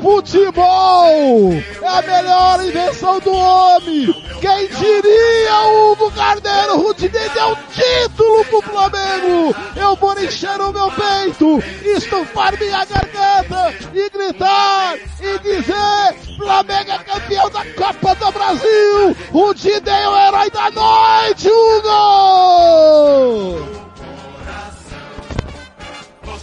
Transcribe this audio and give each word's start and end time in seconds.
futebol 0.00 1.52
é 1.82 1.86
a 1.86 2.02
melhor 2.02 2.64
invenção 2.64 3.20
do 3.20 3.32
homem. 3.32 4.06
Quem 4.40 4.68
diria, 4.68 5.60
Hugo 5.66 6.10
Carneiro, 6.12 6.78
Rudinei 6.78 7.28
deu 7.30 7.56
título 7.72 8.44
pro 8.46 8.62
Flamengo. 8.62 9.54
Eu 9.76 9.94
vou 9.96 10.18
encher 10.18 10.60
o 10.60 10.72
meu 10.72 10.90
peito, 10.90 11.62
estufar 11.84 12.58
minha 12.58 12.84
garganta 12.84 13.74
e 13.94 14.08
gritar 14.10 14.96
e 14.96 15.38
dizer, 15.40 16.14
Flamengo 16.38 16.90
é 16.90 16.98
campeão 16.98 17.50
da 17.50 17.64
Copa 17.74 18.14
do 18.14 18.32
Brasil. 18.32 19.16
Rudinei 19.30 20.02
é 20.02 20.08
o 20.08 20.18
herói 20.18 20.50
da 20.50 20.70
noite, 20.70 21.48
Hugo! 21.48 22.70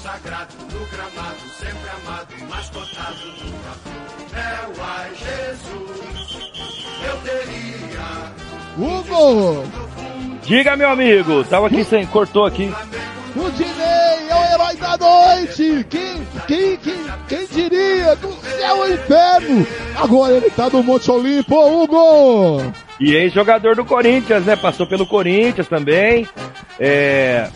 Sempre 0.07 0.56
amado, 2.57 2.73
mascotado 2.73 3.17
nunca 3.43 3.71
É 4.33 4.67
o 4.67 4.83
ai 4.83 5.11
Jesus, 5.15 6.37
eu 7.05 7.17
teria. 7.23 8.07
Hugo! 8.77 9.63
Diga, 10.43 10.75
meu 10.75 10.89
amigo, 10.89 11.43
tava 11.43 11.67
aqui 11.67 11.83
sem, 11.83 12.05
cortou 12.05 12.45
aqui. 12.45 12.71
O 13.35 13.51
Dinei 13.51 14.29
é 14.29 14.35
o 14.35 14.53
herói 14.53 14.75
da 14.77 14.97
noite! 14.97 15.85
Quem, 15.89 16.27
quem, 16.47 16.77
quem, 16.77 17.05
quem 17.27 17.47
diria? 17.47 18.15
Do 18.15 18.31
céu 18.33 18.81
ao 18.81 18.89
inferno! 18.89 19.67
Agora 19.95 20.33
ele 20.33 20.49
tá 20.51 20.69
no 20.69 20.83
Monte 20.83 21.11
Olimpo, 21.11 21.55
Hugo! 21.55 22.73
E 22.99 23.13
ex-jogador 23.13 23.75
do 23.75 23.85
Corinthians, 23.85 24.45
né? 24.45 24.55
Passou 24.55 24.87
pelo 24.87 25.05
Corinthians 25.05 25.67
também. 25.67 26.27
É, 26.79 27.49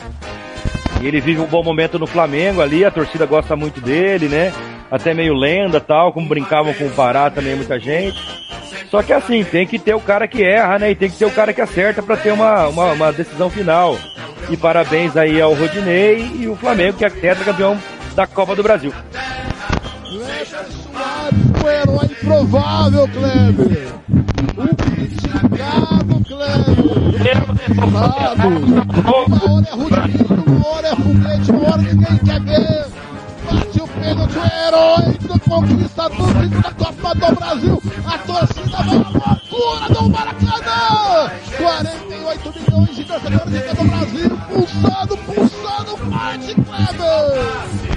ele 1.02 1.20
vive 1.22 1.42
um 1.42 1.48
bom 1.48 1.64
momento 1.64 1.98
no 1.98 2.06
Flamengo 2.06 2.62
ali, 2.62 2.86
a 2.86 2.92
torcida 2.92 3.26
gosta 3.26 3.56
muito 3.56 3.82
dele, 3.82 4.28
né? 4.28 4.52
Até 4.92 5.14
meio 5.14 5.34
lenda 5.34 5.80
tal, 5.80 6.12
como 6.12 6.28
brincavam 6.28 6.74
com 6.74 6.86
o 6.86 6.92
Pará 6.92 7.30
também 7.30 7.56
muita 7.56 7.80
gente. 7.80 8.20
Só 8.90 9.02
que 9.02 9.14
assim, 9.14 9.42
tem 9.42 9.66
que 9.66 9.80
ter 9.80 9.96
o 9.96 10.02
cara 10.02 10.28
que 10.28 10.44
erra, 10.44 10.78
né? 10.78 10.92
E 10.92 10.96
tem 10.96 11.10
que 11.10 11.18
ter 11.18 11.26
o 11.26 11.32
cara 11.32 11.54
que 11.54 11.62
acerta 11.62 12.04
para 12.04 12.18
ter 12.18 12.34
uma, 12.34 12.68
uma, 12.68 12.92
uma, 12.92 13.14
decisão 13.14 13.50
final. 13.50 13.98
E 14.50 14.58
parabéns 14.58 15.16
aí 15.16 15.40
ao 15.40 15.54
Rodinei 15.54 16.30
e 16.38 16.48
o 16.50 16.58
Flamengo, 16.58 16.98
que 16.98 17.06
é 17.06 17.10
tetracampeão 17.10 17.80
da 18.16 18.28
Copa 18.28 18.54
do 18.54 18.64
Brasil. 18.64 18.94
Improvável, 22.22 23.08
Kleber! 23.08 23.88
Kleber! 26.28 26.82
Uma 27.88 28.16
hora 28.16 29.68
é 29.70 29.74
uma 29.74 30.68
hora 30.68 30.88
é 30.88 30.96
foguete, 30.96 31.52
uma 31.52 31.70
hora 31.70 31.82
ninguém 31.82 32.18
quer 32.18 32.42
ver! 32.42 33.01
Bate 33.52 33.82
o 33.82 33.88
pênalti, 33.88 34.38
o 34.38 34.46
herói 34.46 35.18
do 35.20 35.40
conquistador 35.42 36.48
da 36.48 36.72
Copa 36.72 37.16
do 37.16 37.36
Brasil! 37.36 37.84
A 38.06 38.18
torcida 38.20 38.78
vai 38.78 38.96
à 38.96 39.10
loucura 39.10 39.90
do 39.90 40.10
Maracanã! 40.10 41.32
48 41.58 42.54
milhões 42.62 42.96
de 42.96 43.04
torcedores 43.04 43.76
do 43.76 43.84
Brasil, 43.84 44.30
pulsando, 44.48 45.18
pulsando, 45.18 45.98
forte, 45.98 46.56
Kleber! 46.56 47.92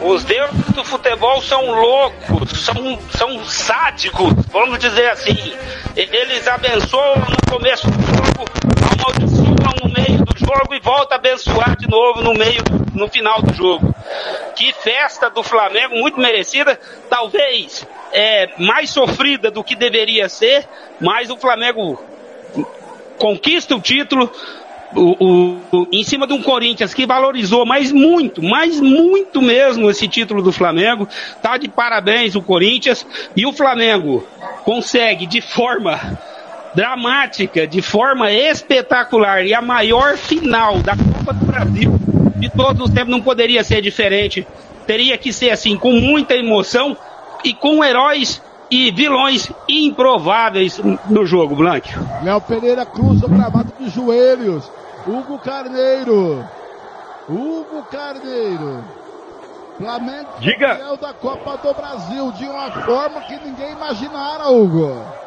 Os 0.00 0.22
deuses 0.24 0.70
do 0.74 0.84
futebol 0.84 1.42
são 1.42 1.72
loucos, 1.72 2.60
são, 2.60 2.98
são 3.10 3.44
sádicos, 3.44 4.32
vamos 4.52 4.78
dizer 4.78 5.10
assim. 5.10 5.36
Eles 5.96 6.46
abençoam 6.46 7.16
no 7.16 7.50
começo 7.50 7.90
do 7.90 8.00
jogo, 8.00 8.44
do 9.18 9.33
jogo 10.44 10.74
e 10.74 10.80
voltam 10.80 11.16
a 11.16 11.18
abençoar 11.18 11.76
de 11.76 11.88
novo 11.88 12.22
no 12.22 12.34
meio, 12.34 12.62
no 12.92 13.08
final 13.08 13.40
do 13.42 13.52
jogo. 13.54 13.94
Que 14.54 14.72
festa 14.72 15.30
do 15.30 15.42
Flamengo, 15.42 15.96
muito 15.96 16.20
merecida, 16.20 16.78
talvez 17.08 17.86
é, 18.12 18.50
mais 18.58 18.90
sofrida 18.90 19.50
do 19.50 19.64
que 19.64 19.74
deveria 19.74 20.28
ser, 20.28 20.68
mas 21.00 21.30
o 21.30 21.36
Flamengo 21.36 22.00
conquista 23.18 23.74
o 23.74 23.80
título, 23.80 24.30
o, 24.94 25.58
o, 25.72 25.88
em 25.90 26.04
cima 26.04 26.26
de 26.26 26.32
um 26.32 26.42
Corinthians 26.42 26.94
que 26.94 27.06
valorizou, 27.06 27.66
mas 27.66 27.90
muito, 27.90 28.42
mas 28.42 28.80
muito 28.80 29.42
mesmo 29.42 29.90
esse 29.90 30.06
título 30.06 30.42
do 30.42 30.52
Flamengo. 30.52 31.08
Tá 31.42 31.56
de 31.56 31.68
parabéns 31.68 32.36
o 32.36 32.42
Corinthians 32.42 33.06
e 33.34 33.46
o 33.46 33.52
Flamengo 33.52 34.26
consegue 34.64 35.26
de 35.26 35.40
forma 35.40 36.18
dramática, 36.74 37.66
de 37.66 37.80
forma 37.80 38.30
espetacular 38.30 39.44
e 39.44 39.54
a 39.54 39.62
maior 39.62 40.16
final 40.16 40.78
da 40.80 40.96
Copa 40.96 41.32
do 41.32 41.46
Brasil 41.46 42.04
de 42.44 42.50
todos 42.50 42.88
os 42.88 42.90
tempos 42.90 43.10
não 43.10 43.22
poderia 43.22 43.64
ser 43.64 43.80
diferente. 43.80 44.46
Teria 44.86 45.16
que 45.16 45.32
ser 45.32 45.50
assim, 45.50 45.78
com 45.78 45.92
muita 45.92 46.34
emoção 46.34 46.96
e 47.42 47.54
com 47.54 47.82
heróis 47.82 48.42
e 48.70 48.90
vilões 48.90 49.50
improváveis 49.68 50.78
no 51.08 51.24
jogo, 51.24 51.56
Blank. 51.56 51.90
Léo 52.22 52.40
Pereira 52.42 52.84
cruza 52.84 53.26
o 53.26 53.28
gramado 53.28 53.72
de 53.78 53.88
joelhos. 53.88 54.70
Hugo 55.06 55.38
Carneiro. 55.38 56.44
Hugo 57.28 57.82
Carneiro. 57.90 58.84
Flamengo 59.78 60.28
Diga. 60.38 60.78
da 61.00 61.12
Copa 61.14 61.56
do 61.56 61.74
Brasil 61.74 62.30
de 62.32 62.44
uma 62.44 62.70
forma 62.70 63.20
que 63.22 63.36
ninguém 63.36 63.72
imaginara, 63.72 64.48
Hugo. 64.48 65.23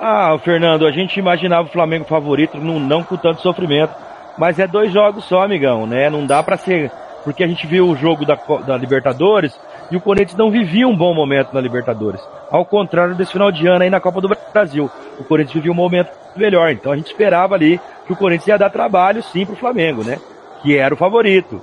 Ah, 0.00 0.38
Fernando, 0.38 0.86
a 0.86 0.92
gente 0.92 1.18
imaginava 1.18 1.66
o 1.66 1.72
Flamengo 1.72 2.04
favorito, 2.04 2.56
não, 2.56 2.78
não 2.78 3.02
com 3.02 3.16
tanto 3.16 3.40
sofrimento. 3.40 3.92
Mas 4.38 4.60
é 4.60 4.66
dois 4.66 4.92
jogos 4.92 5.24
só, 5.24 5.42
amigão, 5.42 5.86
né? 5.86 6.08
Não 6.08 6.24
dá 6.24 6.40
para 6.40 6.56
ser. 6.56 6.92
Porque 7.24 7.42
a 7.42 7.48
gente 7.48 7.66
viu 7.66 7.88
o 7.88 7.96
jogo 7.96 8.24
da, 8.24 8.38
da 8.64 8.76
Libertadores 8.76 9.58
e 9.90 9.96
o 9.96 10.00
Corinthians 10.00 10.38
não 10.38 10.52
vivia 10.52 10.86
um 10.86 10.96
bom 10.96 11.12
momento 11.12 11.52
na 11.52 11.60
Libertadores. 11.60 12.20
Ao 12.48 12.64
contrário 12.64 13.16
desse 13.16 13.32
final 13.32 13.50
de 13.50 13.66
ano 13.66 13.82
aí 13.82 13.90
na 13.90 13.98
Copa 13.98 14.20
do 14.20 14.30
Brasil. 14.52 14.88
O 15.18 15.24
Corinthians 15.24 15.54
vivia 15.54 15.72
um 15.72 15.74
momento 15.74 16.10
melhor. 16.36 16.70
Então 16.70 16.92
a 16.92 16.96
gente 16.96 17.08
esperava 17.08 17.56
ali 17.56 17.80
que 18.06 18.12
o 18.12 18.16
Corinthians 18.16 18.46
ia 18.46 18.58
dar 18.58 18.70
trabalho 18.70 19.20
sim 19.24 19.44
pro 19.44 19.56
Flamengo, 19.56 20.04
né? 20.04 20.18
Que 20.62 20.78
era 20.78 20.94
o 20.94 20.96
favorito. 20.96 21.60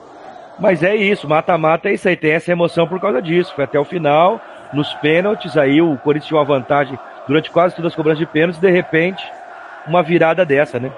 Mas 0.59 0.83
é 0.83 0.95
isso, 0.95 1.27
mata-mata 1.27 1.89
é 1.89 1.93
isso 1.93 2.07
aí, 2.07 2.15
tem 2.15 2.31
essa 2.31 2.51
emoção 2.51 2.87
por 2.87 2.99
causa 2.99 3.21
disso. 3.21 3.53
Foi 3.55 3.63
até 3.63 3.79
o 3.79 3.85
final, 3.85 4.39
nos 4.73 4.93
pênaltis, 4.95 5.57
aí 5.57 5.81
o 5.81 5.97
Corinthians 5.97 6.27
tinha 6.27 6.39
uma 6.39 6.45
vantagem 6.45 6.97
durante 7.27 7.51
quase 7.51 7.75
todas 7.75 7.91
as 7.91 7.95
cobranças 7.95 8.19
de 8.19 8.25
pênaltis, 8.25 8.59
de 8.59 8.69
repente, 8.69 9.23
uma 9.87 10.03
virada 10.03 10.45
dessa, 10.45 10.79
né? 10.79 10.91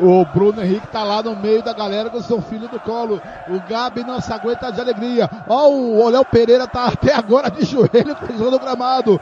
O 0.00 0.24
Bruno 0.24 0.62
Henrique 0.62 0.86
tá 0.86 1.02
lá 1.02 1.22
no 1.22 1.34
meio 1.34 1.60
da 1.60 1.72
galera 1.72 2.08
com 2.08 2.20
seu 2.20 2.40
filho 2.40 2.68
do 2.68 2.78
colo. 2.78 3.20
O 3.48 3.60
Gabi 3.68 4.04
não 4.04 4.20
se 4.20 4.32
aguenta 4.32 4.70
de 4.70 4.80
alegria. 4.80 5.28
Ó, 5.48 5.68
o 5.70 6.08
Léo 6.08 6.24
Pereira 6.24 6.68
tá 6.68 6.86
até 6.86 7.12
agora 7.12 7.50
de 7.50 7.64
joelho 7.64 8.14
cruzando 8.14 8.54
o 8.54 8.60
gramado. 8.60 9.20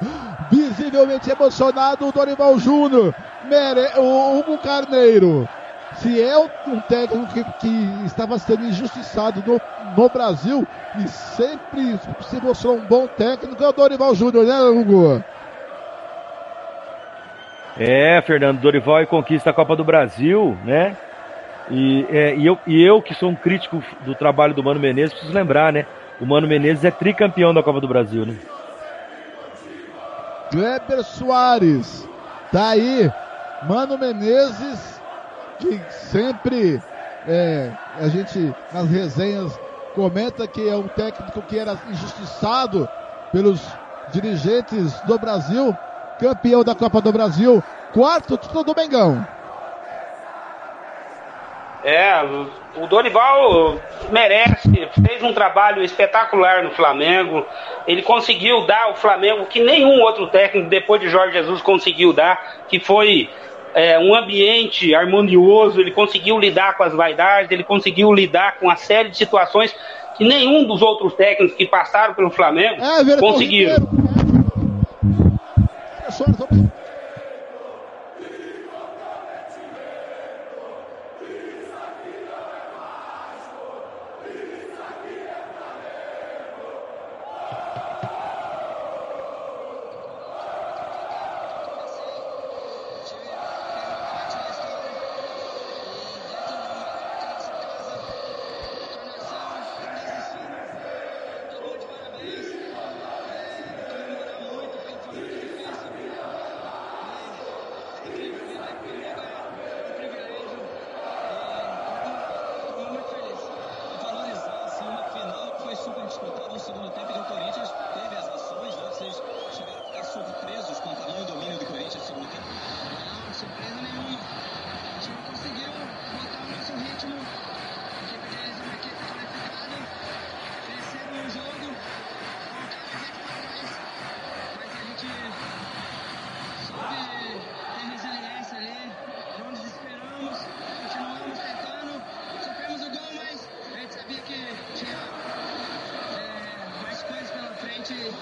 Visivelmente 0.51 1.31
emocionado 1.31 2.07
o 2.07 2.13
Dorival 2.13 2.59
Júnior. 2.59 3.15
Mere... 3.45 3.99
O 3.99 4.39
Hugo 4.39 4.59
Carneiro. 4.59 5.49
Se 5.97 6.23
é 6.23 6.37
um 6.39 6.81
técnico 6.89 7.27
que, 7.33 7.45
que 7.59 8.05
estava 8.05 8.39
sendo 8.39 8.65
injustiçado 8.65 9.43
no, 9.45 9.61
no, 9.97 10.09
Brasil 10.11 10.67
e 10.99 11.09
sempre 11.09 11.99
se 12.21 12.41
mostrou 12.41 12.77
um 12.77 12.87
bom 12.87 13.07
técnico, 13.07 13.63
é 13.63 13.69
o 13.69 13.73
Dorival 13.73 14.15
Júnior, 14.15 14.45
né, 14.45 14.61
Hugo? 14.61 15.23
É, 17.79 18.21
Fernando 18.23 18.61
Dorival 18.61 19.03
e 19.03 19.07
conquista 19.07 19.51
a 19.51 19.55
Copa 19.55 19.75
do 19.75 19.85
Brasil, 19.85 20.57
né? 20.65 20.97
E, 21.71 22.07
é, 22.11 22.37
e, 22.37 22.47
eu, 22.47 22.59
e 22.67 22.83
eu, 22.83 23.03
que 23.03 23.15
sou 23.15 23.31
um 23.31 23.35
crítico 23.35 23.83
do 24.05 24.15
trabalho 24.15 24.55
do 24.55 24.63
Mano 24.63 24.81
Menezes, 24.81 25.13
preciso 25.13 25.35
lembrar, 25.35 25.73
né? 25.73 25.87
O 26.21 26.27
Mano 26.27 26.47
Menezes 26.47 26.85
é 26.85 26.91
tricampeão 26.91 27.53
da 27.53 27.63
Copa 27.63 27.81
do 27.81 27.89
Brasil, 27.89 28.25
né? 28.25 28.35
Kleber 30.51 31.03
Soares, 31.03 32.09
tá 32.53 32.69
aí, 32.69 33.11
Mano 33.63 33.99
Menezes, 33.99 34.96
que 35.59 35.81
sempre 35.91 36.83
é, 37.27 37.73
a 37.99 38.09
gente 38.09 38.55
nas 38.73 38.89
resenhas 38.91 39.59
comenta 39.95 40.47
que 40.47 40.69
é 40.69 40.77
um 40.77 40.89
técnico 40.89 41.43
que 41.43 41.59
era 41.59 41.73
injustiçado 41.89 42.89
pelos 43.33 43.61
dirigentes 44.13 45.01
do 45.03 45.19
Brasil, 45.19 45.75
campeão 46.19 46.63
da 46.63 46.75
Copa 46.75 47.01
do 47.01 47.13
Brasil, 47.13 47.63
quarto 47.93 48.37
título 48.37 48.63
do 48.63 48.75
Mengão. 48.75 49.27
É, 51.83 52.21
o 52.77 52.87
Dorival 52.89 53.81
merece, 54.11 54.89
fez 55.07 55.23
um 55.23 55.33
trabalho 55.33 55.83
espetacular 55.85 56.65
no 56.65 56.73
Flamengo. 56.73 57.47
Ele 57.87 58.03
conseguiu 58.03 58.67
dar 58.67 58.85
ao 58.85 58.97
Flamengo 58.97 59.47
que 59.47 59.61
nenhum 59.63 60.01
outro 60.01 60.27
técnico 60.27 60.69
depois 60.69 61.01
de 61.01 61.09
Jorge 61.09 61.35
Jesus 61.35 61.63
conseguiu 61.63 62.13
dar, 62.13 62.67
que 62.69 62.81
foi 62.81 63.31
é, 63.77 63.99
um 63.99 64.15
ambiente 64.15 64.95
harmonioso. 64.95 65.79
Ele 65.79 65.91
conseguiu 65.91 66.39
lidar 66.39 66.79
com 66.79 66.83
as 66.83 66.95
vaidades, 66.95 67.51
ele 67.51 67.63
conseguiu 67.63 68.11
lidar 68.13 68.59
com 68.59 68.67
uma 68.67 68.77
série 68.77 69.11
de 69.11 69.19
situações 69.19 69.75
que 70.17 70.25
nenhum 70.27 70.67
dos 70.67 70.81
outros 70.81 71.13
técnicos 71.13 71.55
que 71.55 71.67
passaram 71.67 72.15
pelo 72.15 72.31
Flamengo 72.31 72.83
é, 72.83 73.17
conseguiram. 73.19 73.77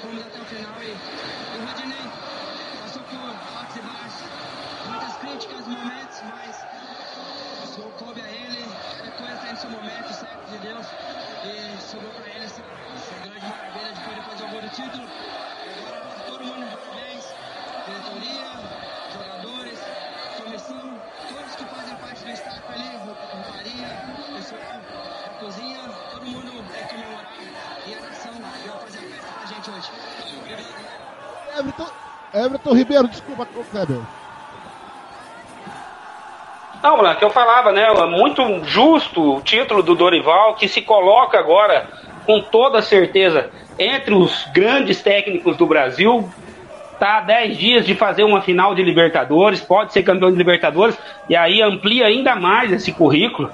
vamos 0.03 0.23
até 0.23 0.41
o 0.41 0.45
final 0.45 0.83
e 0.83 0.91
o 1.57 1.67
Rodinei 1.67 2.07
passou 2.81 3.03
por 3.05 3.21
altos 3.59 3.77
e 3.77 3.81
baixos, 3.81 4.29
muitas 4.89 5.17
críticas, 5.17 5.67
momentos, 5.67 6.23
mas 6.31 6.67
isso 7.65 7.83
coube 7.99 8.21
a 8.21 8.29
ele, 8.29 8.65
cada 8.97 9.11
coisa 9.13 9.37
tem 9.39 9.57
seu 9.57 9.71
momento 9.71 10.13
certo 10.13 10.51
de 10.51 10.59
Deus 10.59 10.87
e 11.45 11.81
sobrou 11.81 12.13
para 12.13 12.27
ele 12.29 12.45
essa, 12.45 12.63
essa 12.63 13.29
grande 13.29 13.47
maravilha 13.47 13.93
de 13.93 14.01
poder 14.01 14.23
fazer 14.23 14.45
o 14.45 14.49
gol 14.49 14.61
do 14.63 14.69
título. 14.71 15.09
Agora 15.99 16.21
todo 16.27 16.45
mundo 16.45 16.84
Everton, 31.57 31.87
Everton 32.33 32.73
Ribeiro, 32.75 33.09
desculpa, 33.09 33.47
Kleber. 33.71 34.01
Não, 36.83 36.99
Blanc, 36.99 37.23
eu 37.23 37.31
falava, 37.31 37.73
né? 37.73 37.87
Muito 38.07 38.65
justo 38.65 39.37
o 39.37 39.41
título 39.41 39.83
do 39.83 39.95
Dorival, 39.95 40.55
que 40.55 40.69
se 40.69 40.83
coloca 40.83 41.39
agora 41.39 41.89
com 42.27 42.41
toda 42.41 42.83
certeza 42.83 43.51
entre 43.79 44.15
os 44.15 44.45
grandes 44.53 45.03
técnicos 45.03 45.57
do 45.57 45.67
Brasil. 45.67 46.29
Está 46.93 47.19
a 47.19 47.21
10 47.23 47.59
dias 47.59 47.87
de 47.87 47.95
fazer 47.95 48.23
uma 48.25 48.43
final 48.43 48.75
de 48.75 48.83
Libertadores, 48.83 49.61
pode 49.61 49.93
ser 49.93 50.03
campeão 50.03 50.31
de 50.31 50.37
Libertadores, 50.37 50.97
e 51.29 51.35
aí 51.35 51.61
amplia 51.63 52.07
ainda 52.07 52.37
mais 52.37 52.71
esse 52.73 52.93
currículo. 52.93 53.51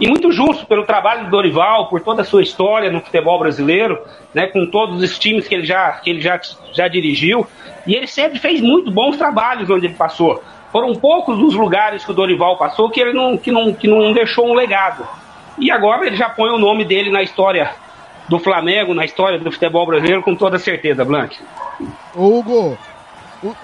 E 0.00 0.06
muito 0.06 0.30
justo 0.30 0.64
pelo 0.66 0.84
trabalho 0.84 1.24
do 1.24 1.30
Dorival, 1.30 1.88
por 1.88 2.00
toda 2.00 2.22
a 2.22 2.24
sua 2.24 2.42
história 2.42 2.90
no 2.90 3.00
futebol 3.00 3.38
brasileiro, 3.38 4.00
né, 4.32 4.46
com 4.46 4.64
todos 4.66 5.02
os 5.02 5.18
times 5.18 5.48
que 5.48 5.54
ele 5.54 5.64
já, 5.64 5.92
que 5.92 6.10
ele 6.10 6.20
já, 6.20 6.40
já 6.72 6.86
dirigiu. 6.86 7.44
E 7.84 7.94
ele 7.94 8.06
sempre 8.06 8.38
fez 8.38 8.60
muito 8.60 8.92
bons 8.92 9.16
trabalhos 9.16 9.68
onde 9.68 9.86
ele 9.86 9.94
passou. 9.94 10.42
Foram 10.70 10.94
poucos 10.94 11.40
os 11.40 11.54
lugares 11.54 12.04
que 12.04 12.12
o 12.12 12.14
Dorival 12.14 12.56
passou 12.56 12.90
que 12.90 13.00
ele 13.00 13.12
não, 13.12 13.36
que 13.36 13.50
não, 13.50 13.72
que 13.72 13.88
não 13.88 14.12
deixou 14.12 14.48
um 14.48 14.54
legado. 14.54 15.04
E 15.58 15.70
agora 15.70 16.06
ele 16.06 16.16
já 16.16 16.28
põe 16.28 16.50
o 16.50 16.58
nome 16.58 16.84
dele 16.84 17.10
na 17.10 17.22
história 17.22 17.72
do 18.28 18.38
Flamengo, 18.38 18.94
na 18.94 19.04
história 19.04 19.38
do 19.38 19.50
futebol 19.50 19.84
brasileiro, 19.86 20.22
com 20.22 20.36
toda 20.36 20.58
certeza, 20.58 21.04
Blank. 21.04 21.36
Ô 22.14 22.38
Hugo, 22.38 22.78
o, 23.42 23.54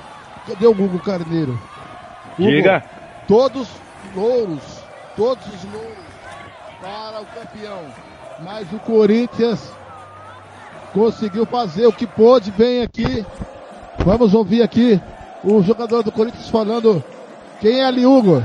cadê 0.49 0.67
o 0.67 0.71
Hugo 0.71 0.99
Carneiro? 0.99 1.53
Hugo, 2.39 2.51
Diga. 2.51 2.83
Todos 3.29 3.69
louros, 4.17 4.83
todos 5.17 5.47
os 5.47 5.65
louros 5.73 6.04
para 6.85 7.23
o 7.23 7.27
campeão. 7.27 7.81
Mas 8.41 8.71
o 8.71 8.79
Corinthians 8.81 9.73
conseguiu 10.93 11.47
fazer 11.47 11.87
o 11.87 11.93
que 11.93 12.07
pôde, 12.07 12.51
vem 12.51 12.83
aqui. 12.83 13.25
Vamos 14.05 14.35
ouvir 14.35 14.63
aqui 14.63 15.01
o 15.43 15.63
jogador 15.63 16.03
do 16.03 16.13
Corinthians 16.13 16.51
falando 16.51 17.03
quem 17.61 17.81
é 17.81 17.85
ali, 17.87 18.05
Hugo. 18.05 18.45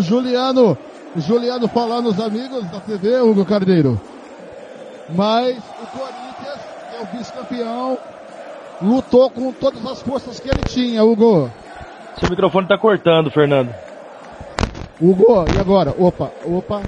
Juliano, 0.00 0.76
Juliano 1.16 1.68
falando 1.68 2.08
os 2.08 2.20
amigos 2.20 2.64
da 2.70 2.80
TV, 2.80 3.20
Hugo 3.20 3.44
Carneiro. 3.44 4.00
Mas 5.10 5.56
o 5.56 5.98
Corinthians, 5.98 6.60
que 6.90 6.96
é 6.96 7.00
o 7.00 7.16
vice-campeão, 7.16 7.98
lutou 8.82 9.30
com 9.30 9.52
todas 9.52 9.84
as 9.86 10.02
forças 10.02 10.38
que 10.38 10.48
ele 10.48 10.62
tinha, 10.68 11.04
Hugo. 11.04 11.50
Seu 12.18 12.28
microfone 12.30 12.64
está 12.64 12.76
cortando, 12.76 13.30
Fernando. 13.30 13.74
Hugo, 15.00 15.44
e 15.54 15.60
agora? 15.60 15.94
Opa, 15.98 16.30
opa. 16.44 16.82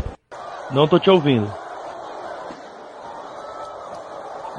Não 0.71 0.89
tô 0.89 0.99
te 0.99 1.09
ouvindo. 1.11 1.51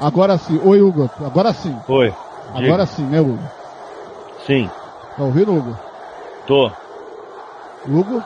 Agora 0.00 0.36
sim. 0.36 0.60
Oi, 0.64 0.80
Hugo. 0.80 1.08
Agora 1.24 1.52
sim. 1.52 1.78
Oi. 1.86 2.14
Agora 2.54 2.86
sim, 2.86 3.04
né, 3.04 3.20
Hugo? 3.20 3.38
Sim. 4.46 4.68
Tá 5.16 5.22
ouvindo, 5.22 5.54
Hugo? 5.54 5.78
Tô. 6.46 6.70
Hugo? 7.86 8.22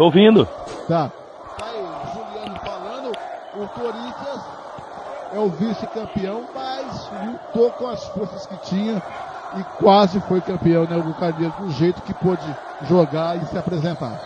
Tô 0.00 0.06
ouvindo. 0.06 0.48
Tá. 0.88 1.10
Tá 1.58 1.66
aí, 1.66 1.84
Juliano 2.14 2.58
falando, 2.60 3.12
o 3.54 3.68
Corinthians 3.68 4.40
é 5.34 5.38
o 5.38 5.48
vice-campeão, 5.50 6.44
mas 6.54 7.10
lutou 7.26 7.70
com 7.72 7.86
as 7.86 8.08
forças 8.08 8.46
que 8.46 8.56
tinha 8.70 9.02
e 9.58 9.62
quase 9.78 10.18
foi 10.20 10.40
campeão, 10.40 10.84
né, 10.84 10.96
o 10.96 11.12
Carneiro, 11.20 11.52
do 11.60 11.70
jeito 11.72 12.00
que 12.00 12.14
pôde 12.14 12.40
jogar 12.88 13.36
e 13.36 13.44
se 13.44 13.58
apresentar. 13.58 14.18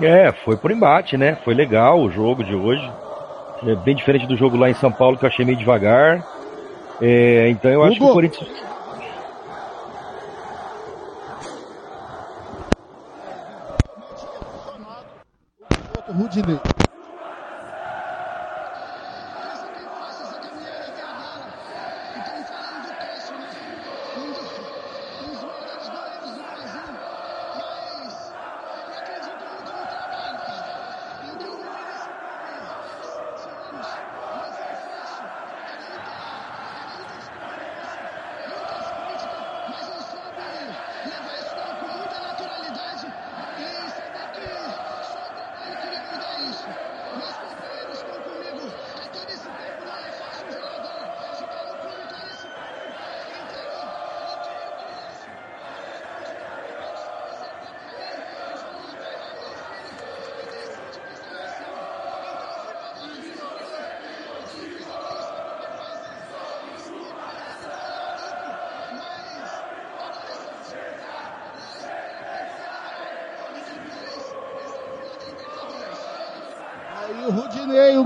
É, 0.00 0.32
foi 0.32 0.56
por 0.56 0.70
embate, 0.70 1.18
né? 1.18 1.36
Foi 1.44 1.52
legal 1.52 2.00
o 2.00 2.10
jogo 2.10 2.42
de 2.42 2.54
hoje. 2.54 2.90
É 3.66 3.74
bem 3.74 3.94
diferente 3.94 4.26
do 4.26 4.38
jogo 4.38 4.56
lá 4.56 4.70
em 4.70 4.74
São 4.74 4.90
Paulo 4.90 5.18
que 5.18 5.26
eu 5.26 5.28
achei 5.28 5.44
meio 5.44 5.58
devagar. 5.58 6.24
É, 6.98 7.50
então 7.50 7.70
eu 7.70 7.80
Hugo, 7.80 7.90
acho 7.90 7.98
que 7.98 8.04
o 8.04 8.12
Corinthians 8.14 8.63
Guinée. 16.34 16.73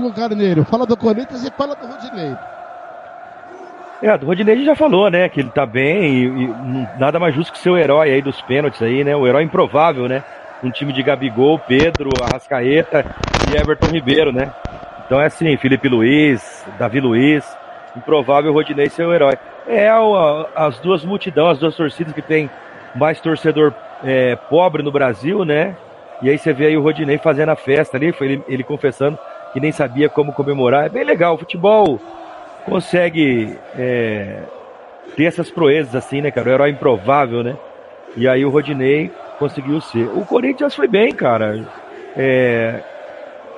Rudinei. 0.09 0.29
Carneiro. 0.29 0.65
Fala 0.65 0.85
do 0.85 0.97
Corinthians 0.97 1.43
e 1.45 1.51
fala 1.51 1.75
do 1.75 1.85
Rodinei. 1.85 2.35
É, 4.01 4.15
Rodinei 4.15 4.61
a 4.61 4.65
já 4.65 4.75
falou, 4.75 5.09
né? 5.09 5.27
Que 5.27 5.41
ele 5.41 5.49
tá 5.49 5.65
bem 5.65 6.03
e, 6.03 6.25
e, 6.45 6.87
nada 6.97 7.19
mais 7.19 7.35
justo 7.35 7.51
que 7.51 7.59
ser 7.59 7.69
o 7.69 7.77
herói 7.77 8.11
aí 8.11 8.21
dos 8.21 8.41
pênaltis 8.41 8.81
aí, 8.81 9.03
né? 9.03 9.15
O 9.15 9.27
herói 9.27 9.43
improvável, 9.43 10.07
né? 10.07 10.23
Um 10.63 10.71
time 10.71 10.93
de 10.93 11.03
Gabigol, 11.03 11.59
Pedro, 11.59 12.09
Arrascaeta 12.21 13.05
e 13.51 13.57
Everton 13.57 13.87
Ribeiro, 13.87 14.31
né? 14.31 14.51
Então 15.05 15.19
é 15.19 15.25
assim, 15.25 15.55
Felipe 15.57 15.89
Luiz, 15.89 16.65
Davi 16.77 16.99
Luiz, 16.99 17.45
improvável 17.95 18.53
Rodinei 18.53 18.89
ser 18.89 19.05
o 19.05 19.13
herói. 19.13 19.37
É 19.67 19.89
as 20.55 20.79
duas 20.79 21.03
multidões, 21.03 21.53
as 21.53 21.59
duas 21.59 21.75
torcidas 21.75 22.13
que 22.13 22.21
tem 22.21 22.49
mais 22.95 23.19
torcedor 23.19 23.73
é, 24.03 24.35
pobre 24.35 24.81
no 24.81 24.91
Brasil, 24.91 25.43
né? 25.43 25.75
E 26.21 26.29
aí 26.29 26.37
você 26.37 26.53
vê 26.53 26.67
aí 26.67 26.77
o 26.77 26.81
Rodinei 26.81 27.17
fazendo 27.17 27.49
a 27.49 27.55
festa 27.55 27.97
ali, 27.97 28.11
foi 28.11 28.27
ele, 28.27 28.43
ele 28.47 28.63
confessando 28.63 29.17
que 29.53 29.59
nem 29.59 29.71
sabia 29.71 30.09
como 30.09 30.33
comemorar. 30.33 30.85
É 30.85 30.89
bem 30.89 31.03
legal, 31.03 31.35
o 31.35 31.37
futebol 31.37 31.99
consegue 32.65 33.57
é, 33.77 34.39
ter 35.15 35.25
essas 35.25 35.49
proezas 35.49 35.95
assim, 35.95 36.21
né, 36.21 36.31
cara? 36.31 36.49
O 36.49 36.53
herói 36.53 36.69
improvável, 36.69 37.43
né? 37.43 37.55
E 38.15 38.27
aí 38.27 38.45
o 38.45 38.49
Rodinei 38.49 39.11
conseguiu 39.37 39.79
ser. 39.81 40.07
O 40.15 40.25
Corinthians 40.25 40.75
foi 40.75 40.87
bem, 40.87 41.11
cara. 41.13 41.65
É, 42.15 42.81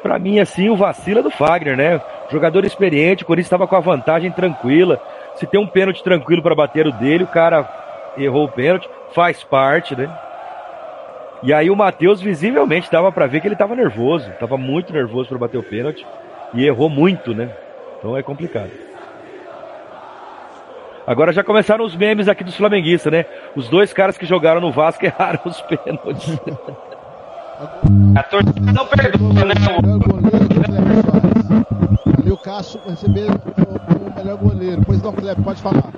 para 0.02 0.18
mim, 0.20 0.40
assim, 0.40 0.70
o 0.70 0.76
vacila 0.76 1.22
do 1.22 1.32
Fagner, 1.32 1.78
né? 1.78 2.02
Jogador 2.30 2.66
experiente, 2.66 3.24
o 3.24 3.26
Corinthians 3.26 3.48
estava 3.48 3.68
com 3.68 3.76
a 3.76 3.80
vantagem 3.80 4.32
tranquila. 4.32 5.02
Se 5.36 5.46
tem 5.46 5.60
um 5.60 5.68
pênalti 5.68 6.04
tranquilo 6.04 6.42
para 6.42 6.56
bater 6.56 6.88
o 6.88 6.92
dele, 6.92 7.24
o 7.24 7.28
cara 7.28 7.68
errou 8.18 8.46
o 8.46 8.52
pênalti, 8.52 8.90
faz 9.14 9.44
parte, 9.44 9.96
né? 9.96 10.10
E 11.44 11.54
aí 11.54 11.70
o 11.70 11.76
Matheus 11.76 12.22
visivelmente 12.22 12.92
dava 12.92 13.12
para 13.12 13.26
ver 13.26 13.42
que 13.42 13.48
ele 13.48 13.56
estava 13.56 13.76
nervoso, 13.76 14.30
estava 14.30 14.58
muito 14.58 14.94
nervoso 14.94 15.30
para 15.30 15.40
bater 15.40 15.58
o 15.58 15.64
pênalti 15.64 16.06
e 16.54 16.66
errou 16.66 16.90
muito, 16.90 17.34
né? 17.34 17.50
Então 17.98 18.16
é 18.16 18.22
complicado. 18.22 18.72
Agora 21.06 21.34
já 21.34 21.44
começaram 21.44 21.84
os 21.84 21.96
memes 21.96 22.28
aqui 22.28 22.44
dos 22.44 22.56
flamenguistas, 22.56 23.12
né? 23.12 23.26
Os 23.56 23.68
dois 23.68 23.92
caras 23.92 24.18
que 24.18 24.26
jogaram 24.26 24.62
no 24.62 24.72
Vasco 24.72 25.04
erraram 25.06 25.40
os 25.46 25.60
pênaltis. 25.62 26.40
A 28.16 28.24
torcida 28.24 28.74
não 28.74 28.88
perdoa, 28.88 29.46
né? 29.46 29.54
Ali 32.18 32.32
o 32.32 32.38
Cássio 32.38 32.80
recebeu 32.88 33.28
o 33.30 34.18
melhor 34.18 34.38
goleiro. 34.38 34.82
Pois 34.84 35.00
não, 35.02 35.14
Cleber, 35.14 35.44
pode 35.44 35.62
falar. 35.62 35.92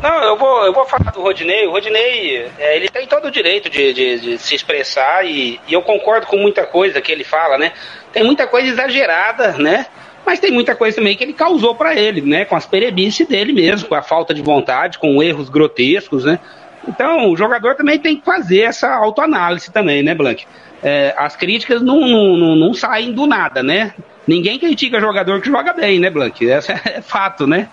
Não, 0.00 0.22
eu 0.22 0.36
vou, 0.36 0.64
eu 0.64 0.72
vou 0.72 0.86
falar 0.86 1.10
do 1.10 1.20
Rodinei. 1.20 1.66
O 1.66 1.72
Rodinei, 1.72 2.46
é, 2.58 2.76
ele 2.76 2.88
tem 2.88 3.06
todo 3.06 3.26
o 3.26 3.30
direito 3.30 3.68
de, 3.68 3.92
de, 3.92 4.20
de 4.20 4.38
se 4.38 4.54
expressar 4.54 5.26
e, 5.26 5.60
e, 5.66 5.72
eu 5.72 5.82
concordo 5.82 6.26
com 6.26 6.36
muita 6.36 6.64
coisa 6.64 7.00
que 7.00 7.10
ele 7.10 7.24
fala, 7.24 7.58
né? 7.58 7.72
Tem 8.12 8.22
muita 8.22 8.46
coisa 8.46 8.68
exagerada, 8.68 9.52
né? 9.58 9.86
Mas 10.24 10.38
tem 10.38 10.50
muita 10.52 10.74
coisa 10.76 10.96
também 10.96 11.16
que 11.16 11.24
ele 11.24 11.32
causou 11.32 11.74
para 11.74 11.96
ele, 11.96 12.20
né? 12.20 12.44
Com 12.44 12.54
as 12.54 12.66
perebices 12.66 13.26
dele 13.26 13.52
mesmo, 13.52 13.88
com 13.88 13.94
a 13.94 14.02
falta 14.02 14.32
de 14.32 14.42
vontade, 14.42 14.98
com 14.98 15.22
erros 15.22 15.48
grotescos, 15.48 16.24
né? 16.24 16.38
Então, 16.86 17.30
o 17.30 17.36
jogador 17.36 17.74
também 17.74 17.98
tem 17.98 18.16
que 18.16 18.24
fazer 18.24 18.60
essa 18.60 18.94
autoanálise 18.94 19.72
também, 19.72 20.02
né, 20.02 20.14
Blank? 20.14 20.46
É, 20.82 21.12
as 21.18 21.34
críticas 21.34 21.82
não, 21.82 22.00
não, 22.00 22.56
não, 22.56 22.72
saem 22.72 23.12
do 23.12 23.26
nada, 23.26 23.62
né? 23.62 23.92
Ninguém 24.26 24.58
critica 24.58 25.00
jogador 25.00 25.40
que 25.40 25.48
joga 25.48 25.72
bem, 25.72 25.98
né, 25.98 26.08
Blank? 26.08 26.44
Esse 26.44 26.72
é 26.86 27.02
fato, 27.02 27.46
né? 27.46 27.68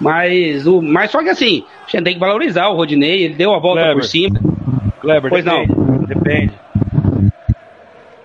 Mas, 0.00 0.66
o, 0.66 0.80
mas 0.80 1.10
só 1.10 1.22
que 1.22 1.28
assim, 1.28 1.64
a 1.86 1.90
gente 1.90 2.04
tem 2.04 2.14
que 2.14 2.20
valorizar 2.20 2.68
o 2.68 2.76
Rodinei, 2.76 3.24
ele 3.24 3.34
deu 3.34 3.52
a 3.52 3.58
volta 3.58 3.80
Kleber. 3.80 3.96
por 3.96 4.04
cima. 4.04 4.40
Kleber, 5.00 5.30
pois 5.30 5.44
depende, 5.44 5.74
não. 5.76 5.98
Depende. 6.06 6.52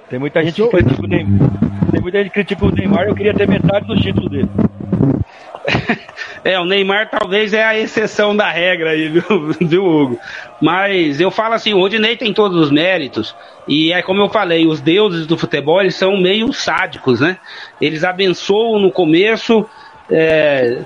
Tem 0.09 0.19
muita 0.19 0.43
gente 0.43 0.61
que 0.61 0.67
critica 0.69 1.01
o 1.01 1.07
Neymar. 1.07 1.49
Tem 1.91 2.01
muita 2.01 2.17
gente 2.19 2.27
que 2.27 2.33
critica 2.33 2.65
o 2.65 2.71
Neymar, 2.71 3.07
eu 3.07 3.15
queria 3.15 3.33
ter 3.33 3.47
metade 3.47 3.87
do 3.87 3.99
título 3.99 4.29
dele. 4.29 4.49
É, 6.43 6.59
o 6.59 6.65
Neymar 6.65 7.09
talvez 7.09 7.53
é 7.53 7.63
a 7.63 7.77
exceção 7.79 8.35
da 8.35 8.49
regra 8.49 8.89
aí, 8.89 9.07
viu, 9.07 9.23
viu, 9.61 9.85
Hugo? 9.85 10.19
Mas 10.61 11.21
eu 11.21 11.31
falo 11.31 11.53
assim, 11.53 11.73
o 11.73 11.79
Rodinei 11.79 12.17
tem 12.17 12.33
todos 12.33 12.59
os 12.61 12.69
méritos, 12.69 13.33
e 13.65 13.93
é 13.93 14.01
como 14.01 14.21
eu 14.21 14.27
falei, 14.27 14.67
os 14.67 14.81
deuses 14.81 15.25
do 15.25 15.37
futebol, 15.37 15.79
eles 15.79 15.95
são 15.95 16.17
meio 16.17 16.51
sádicos, 16.51 17.21
né? 17.21 17.37
Eles 17.79 18.03
abençoam 18.03 18.77
no 18.77 18.91
começo, 18.91 19.65
é, 20.11 20.81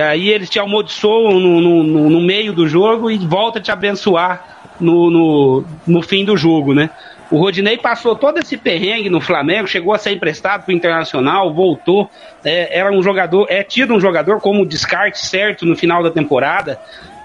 aí 0.00 0.30
eles 0.30 0.48
te 0.48 0.58
amaldiçoam 0.58 1.38
no, 1.38 1.60
no, 1.60 2.10
no, 2.10 2.20
meio 2.20 2.52
do 2.52 2.66
jogo 2.66 3.10
e 3.10 3.18
volta 3.18 3.58
a 3.58 3.62
te 3.62 3.70
abençoar 3.70 4.74
no, 4.80 5.10
no, 5.10 5.64
no 5.86 6.02
fim 6.02 6.24
do 6.24 6.36
jogo, 6.36 6.74
né? 6.74 6.90
O 7.30 7.38
Rodinei 7.38 7.78
passou 7.78 8.14
todo 8.14 8.38
esse 8.38 8.58
perrengue 8.58 9.08
no 9.08 9.20
Flamengo, 9.20 9.66
chegou 9.66 9.94
a 9.94 9.98
ser 9.98 10.12
emprestado 10.12 10.64
para 10.64 10.72
o 10.72 10.76
Internacional, 10.76 11.52
voltou, 11.54 12.10
é, 12.44 12.78
era 12.78 12.92
um 12.92 13.02
jogador, 13.02 13.46
é 13.48 13.62
tido 13.62 13.94
um 13.94 14.00
jogador 14.00 14.38
como 14.38 14.66
descarte 14.66 15.18
certo 15.18 15.64
no 15.64 15.74
final 15.74 16.02
da 16.02 16.10
temporada. 16.10 16.78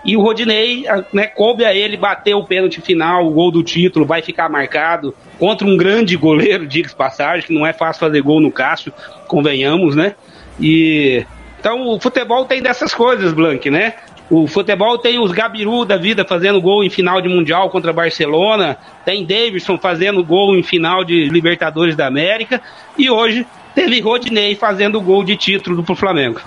E 0.05 0.15
o 0.15 0.21
Rodinei, 0.21 0.85
né, 1.11 1.27
coube 1.27 1.65
a 1.65 1.73
ele 1.73 1.97
bater 1.97 2.33
o 2.33 2.45
pênalti 2.45 2.79
final, 2.79 3.27
o 3.27 3.31
gol 3.31 3.51
do 3.51 3.61
título, 3.61 4.05
vai 4.05 4.21
ficar 4.21 4.47
marcado 4.47 5.13
contra 5.37 5.67
um 5.67 5.75
grande 5.75 6.15
goleiro, 6.15 6.65
diga 6.65 6.89
passagem, 6.95 7.45
que 7.45 7.53
não 7.53 7.67
é 7.67 7.73
fácil 7.73 7.99
fazer 7.99 8.21
gol 8.21 8.39
no 8.39 8.49
Cássio, 8.49 8.93
convenhamos, 9.27 9.93
né? 9.93 10.15
E 10.57 11.25
então 11.67 11.85
o 11.85 11.99
futebol 11.99 12.45
tem 12.45 12.61
dessas 12.61 12.93
coisas, 12.95 13.33
Blank, 13.33 13.69
né? 13.69 13.95
O 14.29 14.47
futebol 14.47 14.97
tem 14.97 15.19
os 15.19 15.33
Gabiru 15.33 15.83
da 15.83 15.97
vida 15.97 16.23
fazendo 16.23 16.61
gol 16.61 16.81
em 16.81 16.89
final 16.89 17.19
de 17.19 17.27
Mundial 17.27 17.69
contra 17.69 17.91
Barcelona, 17.91 18.77
tem 19.03 19.25
Davidson 19.25 19.77
fazendo 19.77 20.23
gol 20.23 20.55
em 20.55 20.63
final 20.63 21.03
de 21.03 21.27
Libertadores 21.27 21.93
da 21.93 22.07
América, 22.07 22.61
e 22.97 23.09
hoje 23.09 23.45
teve 23.75 23.99
Rodinei 23.99 24.55
fazendo 24.55 25.01
gol 25.01 25.25
de 25.25 25.35
título 25.35 25.83
pro 25.83 25.93
Flamengo. 25.93 26.39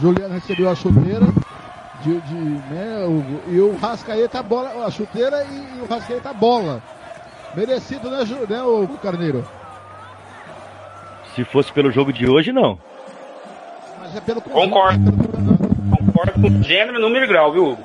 Juliano 0.00 0.32
recebeu 0.32 0.70
a 0.70 0.74
chuteira 0.74 1.26
de, 2.02 2.18
de 2.22 2.34
né, 2.34 3.04
o, 3.06 3.52
e 3.52 3.60
o 3.60 3.76
Rascaeta 3.76 4.38
a 4.38 4.42
bola, 4.42 4.86
a 4.86 4.90
chuteira 4.90 5.44
e, 5.44 5.78
e 5.78 5.82
o 5.82 5.86
Rascaeta 5.86 6.30
a 6.30 6.34
bola. 6.34 6.82
Merecido, 7.54 8.10
né, 8.10 8.24
né, 8.48 8.62
o 8.62 8.88
Carneiro? 9.02 9.46
Se 11.34 11.44
fosse 11.44 11.70
pelo 11.70 11.90
jogo 11.90 12.14
de 12.14 12.26
hoje, 12.26 12.50
não. 12.50 12.78
É 14.14 14.20
pelo 14.20 14.40
Concordo. 14.40 15.12
Concordo 15.90 16.32
com 16.40 16.62
gênero, 16.62 17.00
número 17.00 17.24
e 17.24 17.28
grau, 17.28 17.52
viu, 17.52 17.64
Hugo? 17.70 17.82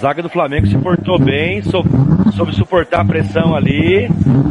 Zaga 0.00 0.22
do 0.22 0.28
Flamengo 0.28 0.66
se 0.66 0.76
portou 0.78 1.18
bem, 1.18 1.62
soube, 1.62 1.88
soube 2.36 2.52
suportar 2.54 3.00
a 3.02 3.04
pressão 3.04 3.54
ali, 3.54 4.08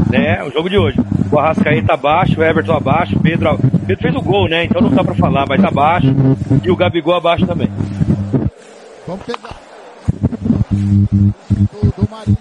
né? 0.10 0.42
O 0.44 0.52
jogo 0.52 0.70
de 0.70 0.78
hoje. 0.78 0.98
O 1.30 1.38
Arrascaeta 1.38 1.94
abaixo, 1.94 2.40
o 2.40 2.44
Everton 2.44 2.74
abaixo, 2.74 3.20
Pedro, 3.20 3.58
Pedro 3.86 4.02
fez 4.02 4.16
o 4.16 4.22
gol, 4.22 4.48
né? 4.48 4.64
Então 4.64 4.82
não 4.82 4.90
dá 4.90 5.04
pra 5.04 5.14
falar, 5.16 5.46
mas 5.48 5.62
tá 5.62 5.68
abaixo. 5.68 6.08
E 6.64 6.72
o 6.72 6.76
Gabigol 6.76 7.16
abaixo 7.16 7.46
também. 7.46 7.70
Vamos 9.06 9.26
pegar. 9.26 9.56
Do, 10.72 11.94
do 11.98 12.10
Marinho. 12.10 12.38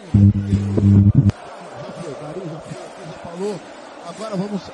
Já 3.06 3.30
falou. 3.30 3.54
Agora 4.08 4.36
vamos. 4.36 4.70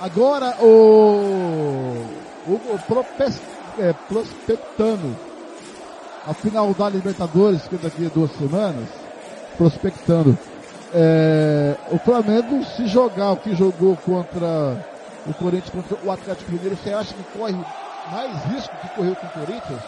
agora 0.00 0.56
o. 0.62 1.27
O, 2.48 2.54
o 2.54 2.78
é, 3.78 3.92
prospectando 4.08 5.14
a 6.26 6.34
final 6.34 6.74
da 6.74 6.88
Libertadores, 6.88 7.62
que 7.68 7.76
daqui 7.76 8.06
a 8.06 8.08
duas 8.08 8.30
semanas, 8.32 8.88
prospectando. 9.56 10.36
É, 10.94 11.74
o 11.90 11.98
Flamengo, 11.98 12.64
se 12.64 12.86
jogar 12.86 13.32
o 13.32 13.36
que 13.36 13.54
jogou 13.54 13.96
contra 13.96 14.76
o 15.26 15.34
Corinthians, 15.34 15.70
contra 15.70 15.96
o 16.04 16.10
Atlético 16.10 16.52
Mineiro, 16.52 16.76
você 16.76 16.92
acha 16.92 17.14
que 17.14 17.38
corre 17.38 17.54
mais 18.10 18.44
risco 18.44 18.74
que 18.80 18.88
correu 18.94 19.14
com 19.14 19.26
o 19.26 19.30
Corinthians? 19.30 19.82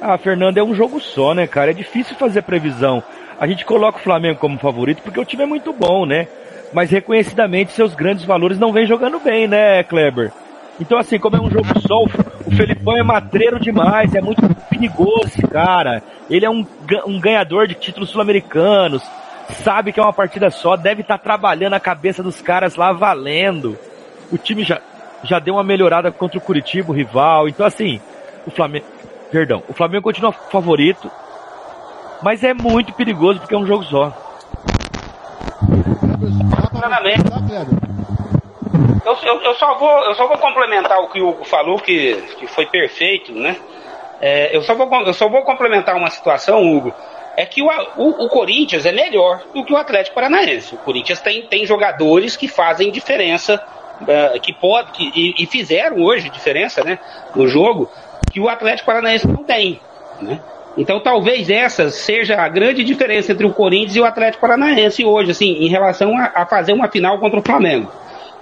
Ah, 0.00 0.16
Fernando, 0.16 0.58
é 0.58 0.62
um 0.62 0.74
jogo 0.74 1.00
só, 1.00 1.34
né, 1.34 1.46
cara? 1.46 1.70
É 1.70 1.74
difícil 1.74 2.14
fazer 2.16 2.42
previsão. 2.42 3.02
A 3.38 3.46
gente 3.46 3.64
coloca 3.64 3.98
o 3.98 4.02
Flamengo 4.02 4.38
como 4.38 4.58
favorito 4.58 5.02
porque 5.02 5.20
o 5.20 5.24
time 5.24 5.42
é 5.42 5.46
muito 5.46 5.72
bom, 5.72 6.06
né? 6.06 6.28
Mas 6.72 6.90
reconhecidamente 6.90 7.72
seus 7.72 7.94
grandes 7.94 8.24
valores 8.24 8.58
não 8.58 8.72
vêm 8.72 8.86
jogando 8.86 9.18
bem, 9.18 9.48
né, 9.48 9.82
Kleber? 9.82 10.32
Então, 10.80 10.96
assim, 10.96 11.18
como 11.18 11.36
é 11.36 11.40
um 11.40 11.50
jogo 11.50 11.66
só, 11.80 12.04
o 12.04 12.50
Felipão 12.56 12.96
é 12.96 13.02
matreiro 13.02 13.58
demais, 13.58 14.14
é 14.14 14.20
muito 14.20 14.42
perigoso 14.70 15.26
esse 15.26 15.42
cara. 15.42 16.02
Ele 16.30 16.46
é 16.46 16.50
um, 16.50 16.64
um 17.06 17.20
ganhador 17.20 17.66
de 17.66 17.74
títulos 17.74 18.10
sul-americanos, 18.10 19.02
sabe 19.64 19.92
que 19.92 19.98
é 19.98 20.02
uma 20.02 20.12
partida 20.12 20.50
só, 20.50 20.76
deve 20.76 21.02
estar 21.02 21.18
tá 21.18 21.24
trabalhando 21.24 21.74
a 21.74 21.80
cabeça 21.80 22.22
dos 22.22 22.40
caras 22.40 22.76
lá 22.76 22.92
valendo. 22.92 23.76
O 24.30 24.38
time 24.38 24.62
já, 24.62 24.80
já 25.24 25.38
deu 25.38 25.54
uma 25.54 25.64
melhorada 25.64 26.12
contra 26.12 26.38
o 26.38 26.42
Curitiba, 26.42 26.92
o 26.92 26.94
rival. 26.94 27.48
Então, 27.48 27.66
assim, 27.66 28.00
o 28.46 28.50
Flamengo. 28.50 28.86
Perdão, 29.30 29.62
o 29.68 29.74
Flamengo 29.74 30.04
continua 30.04 30.32
favorito, 30.32 31.10
mas 32.22 32.42
é 32.42 32.54
muito 32.54 32.94
perigoso 32.94 33.40
porque 33.40 33.54
é 33.54 33.58
um 33.58 33.66
jogo 33.66 33.84
só. 33.84 34.10
Claramente. 36.70 37.87
Eu, 39.04 39.16
eu, 39.22 39.42
eu, 39.42 39.54
só 39.54 39.74
vou, 39.78 40.04
eu 40.04 40.14
só 40.14 40.26
vou 40.26 40.38
complementar 40.38 40.98
o 41.00 41.08
que 41.08 41.20
o 41.20 41.30
Hugo 41.30 41.44
falou, 41.44 41.78
que, 41.78 42.14
que 42.38 42.46
foi 42.46 42.66
perfeito, 42.66 43.32
né? 43.32 43.56
É, 44.20 44.54
eu, 44.54 44.62
só 44.62 44.74
vou, 44.74 44.88
eu 45.02 45.14
só 45.14 45.28
vou 45.28 45.42
complementar 45.42 45.96
uma 45.96 46.10
situação, 46.10 46.62
Hugo. 46.62 46.92
É 47.36 47.46
que 47.46 47.62
o, 47.62 47.68
o, 47.96 48.24
o, 48.24 48.28
Corinthians 48.28 48.84
é 48.84 48.90
melhor 48.90 49.42
do 49.54 49.64
que 49.64 49.72
o 49.72 49.76
Atlético 49.76 50.14
Paranaense. 50.14 50.74
O 50.74 50.78
Corinthians 50.78 51.20
tem, 51.20 51.42
tem 51.42 51.64
jogadores 51.64 52.36
que 52.36 52.48
fazem 52.48 52.90
diferença, 52.90 53.62
uh, 54.02 54.40
que 54.40 54.52
pode, 54.52 54.90
que, 54.90 55.12
e, 55.14 55.42
e, 55.42 55.46
fizeram 55.46 56.02
hoje 56.02 56.28
diferença 56.30 56.82
né, 56.82 56.98
no 57.36 57.46
jogo, 57.46 57.88
que 58.32 58.40
o 58.40 58.48
Atlético 58.48 58.86
Paranaense 58.86 59.28
não 59.28 59.44
tem. 59.44 59.80
Né? 60.20 60.40
Então 60.76 60.98
talvez 61.00 61.48
essa 61.48 61.90
seja 61.90 62.40
a 62.40 62.48
grande 62.48 62.82
diferença 62.82 63.30
entre 63.30 63.46
o 63.46 63.54
Corinthians 63.54 63.94
e 63.94 64.00
o 64.00 64.04
Atlético 64.04 64.40
Paranaense 64.40 65.04
hoje, 65.04 65.30
assim, 65.30 65.64
em 65.64 65.68
relação 65.68 66.18
a, 66.18 66.32
a 66.34 66.46
fazer 66.46 66.72
uma 66.72 66.88
final 66.88 67.20
contra 67.20 67.38
o 67.38 67.42
Flamengo. 67.42 67.90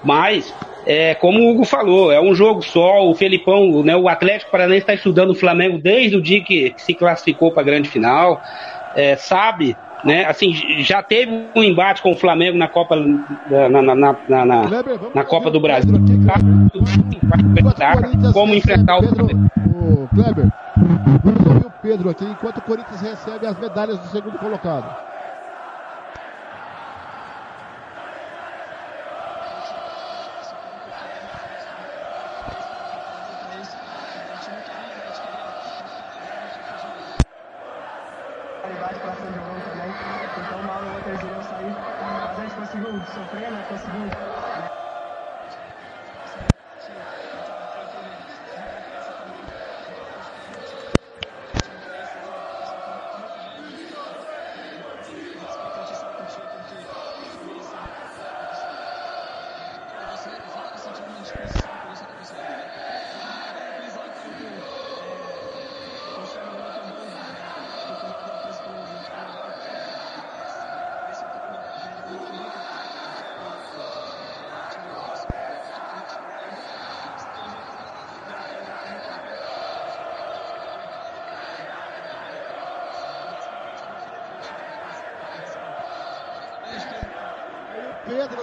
Mas 0.07 0.55
é, 0.87 1.17
como 1.17 1.41
o 1.41 1.51
Hugo 1.51 1.65
falou, 1.65 2.13
é 2.13 2.21
um 2.21 2.33
jogo 2.33 2.63
só. 2.63 3.05
O 3.05 3.15
Felipão, 3.15 3.83
né, 3.83 3.97
o 3.97 4.09
Atlético 4.09 4.53
Paranaense 4.53 4.83
está 4.83 4.95
estudando 4.95 5.31
o 5.31 5.35
Flamengo 5.35 5.79
desde 5.79 6.17
o 6.17 6.23
dia 6.23 6.41
que 6.41 6.73
se 6.77 6.95
classificou 6.95 7.51
para 7.51 7.63
a 7.63 7.65
grande 7.65 7.89
final. 7.89 8.41
É, 8.95 9.17
sabe, 9.17 9.77
né? 10.05 10.25
Assim, 10.25 10.55
já 10.85 11.03
teve 11.03 11.47
um 11.55 11.63
embate 11.63 12.01
com 12.01 12.13
o 12.13 12.17
Flamengo 12.17 12.57
na 12.57 12.69
Copa, 12.69 12.95
na, 12.95 13.69
na, 13.69 13.95
na, 13.95 14.17
na, 14.29 14.45
na 15.13 15.25
Copa 15.25 15.51
do 15.51 15.59
Brasil. 15.59 15.93
Como 18.33 18.55
enfrentar 18.55 18.99
o 18.99 19.09
Flamengo. 19.09 19.51
Kleber, 20.15 20.49
vamos 21.25 21.47
ouvir 21.47 21.67
o 21.67 21.73
Pedro 21.83 22.11
aqui, 22.11 22.25
enquanto 22.25 22.59
o 22.59 22.63
Corinthians 22.63 23.01
recebe 23.01 23.47
as 23.47 23.59
medalhas 23.59 23.99
do 23.99 24.07
segundo 24.07 24.39
colocado. 24.39 25.16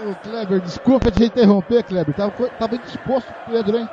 Pedro, 0.03 0.17
Kleber, 0.21 0.59
desculpa 0.59 1.11
te 1.11 1.23
interromper, 1.23 1.83
Kleber. 1.83 2.13
Tava, 2.13 2.31
tava 2.59 2.75
indisposto 2.75 3.33
Pedro, 3.49 3.77
hein? 3.77 3.89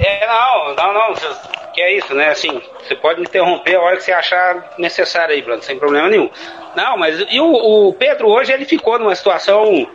É, 0.00 0.26
não, 0.26 0.74
não, 0.74 0.92
não. 0.92 1.14
Que 1.72 1.80
é 1.80 1.96
isso, 1.96 2.14
né? 2.14 2.30
Assim, 2.30 2.60
você 2.82 2.96
pode 2.96 3.20
me 3.20 3.26
interromper 3.26 3.76
a 3.76 3.80
hora 3.80 3.96
que 3.96 4.02
você 4.02 4.12
achar 4.12 4.74
necessário 4.78 5.34
aí, 5.34 5.42
Bruno, 5.42 5.62
sem 5.62 5.78
problema 5.78 6.08
nenhum. 6.08 6.28
Não, 6.74 6.96
mas 6.96 7.24
e 7.30 7.40
o, 7.40 7.88
o 7.88 7.94
Pedro 7.94 8.28
hoje 8.28 8.52
ele 8.52 8.64
ficou 8.64 8.98
numa 8.98 9.14
situação 9.14 9.88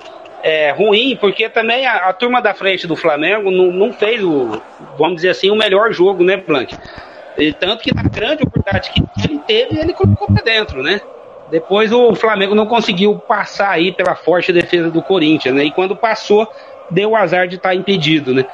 é, 0.44 0.72
ruim, 0.72 1.18
porque 1.20 1.50
também 1.50 1.86
a, 1.86 2.10
a, 2.10 2.14
turma 2.14 2.42
da 2.42 2.54
frente 2.54 2.88
do 2.88 2.96
Flamengo 2.96 3.52
não, 3.52 3.72
não, 3.72 3.94
fez 3.94 4.24
o, 4.24 4.62
vamos 4.98 5.16
dizer 5.16 5.30
assim, 5.30 5.50
o 5.52 5.56
melhor 5.56 5.92
jogo, 5.92 6.24
né, 6.24 6.38
Blank? 6.38 6.76
E 7.38 7.54
tanto 7.54 7.84
que 7.84 7.94
na 7.94 8.04
grande 8.04 8.44
oportunidade 8.44 8.92
que 8.92 9.04
ele 9.28 9.40
teve, 9.40 9.80
ele 9.80 9.94
colocou 9.94 10.28
pra 10.28 10.44
dentro, 10.44 10.82
né? 10.84 11.02
Depois 11.52 11.92
o 11.92 12.16
Flamengo 12.16 12.56
não 12.56 12.66
conseguiu 12.66 13.16
passar 13.16 13.72
aí 13.72 13.92
pela 13.92 14.16
forte 14.16 14.54
defesa 14.54 14.90
do 14.90 15.02
Corinthians, 15.02 15.54
né? 15.54 15.66
E 15.66 15.72
quando 15.72 15.96
passou, 15.96 16.48
deu 16.90 17.12
o 17.12 17.16
azar 17.16 17.46
de 17.48 17.58
estar 17.58 17.70
tá 17.70 17.76
impedido, 17.76 18.34
né? 18.34 18.46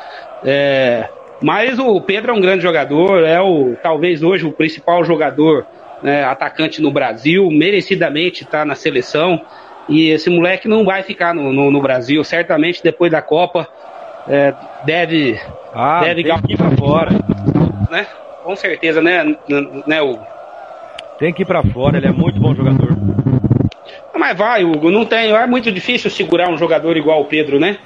É, 0.43 1.07
mas 1.41 1.77
o 1.77 2.01
Pedro 2.01 2.31
é 2.31 2.33
um 2.33 2.41
grande 2.41 2.63
jogador, 2.63 3.23
é 3.23 3.39
o 3.39 3.75
talvez 3.83 4.23
hoje 4.23 4.47
o 4.47 4.51
principal 4.51 5.03
jogador 5.03 5.65
né, 6.01 6.23
atacante 6.23 6.81
no 6.81 6.91
Brasil, 6.91 7.49
merecidamente 7.51 8.43
está 8.43 8.65
na 8.65 8.73
seleção. 8.73 9.41
E 9.87 10.09
esse 10.09 10.29
moleque 10.29 10.67
não 10.67 10.83
vai 10.83 11.03
ficar 11.03 11.33
no, 11.33 11.53
no, 11.53 11.71
no 11.71 11.81
Brasil, 11.81 12.23
certamente 12.23 12.83
depois 12.83 13.11
da 13.11 13.21
Copa 13.21 13.67
é, 14.27 14.53
deve 14.83 15.39
ah, 15.73 16.01
deve 16.03 16.23
fora, 16.77 17.11
né? 17.89 18.07
Com 18.43 18.55
certeza, 18.55 19.01
né, 19.01 19.37
né, 19.85 20.01
Hugo? 20.01 20.36
Tem 21.19 21.33
que 21.33 21.41
ir 21.41 21.45
para 21.45 21.63
fora, 21.63 21.97
ele 21.97 22.07
é 22.07 22.11
muito 22.11 22.39
bom 22.39 22.53
jogador. 22.53 22.95
Mas 24.17 24.37
vai, 24.37 24.63
Hugo, 24.63 24.91
não 24.91 25.05
tem. 25.05 25.31
É 25.31 25.47
muito 25.47 25.71
difícil 25.71 26.09
segurar 26.09 26.49
um 26.49 26.57
jogador 26.57 26.97
igual 26.97 27.21
o 27.21 27.25
Pedro, 27.25 27.59
né? 27.59 27.77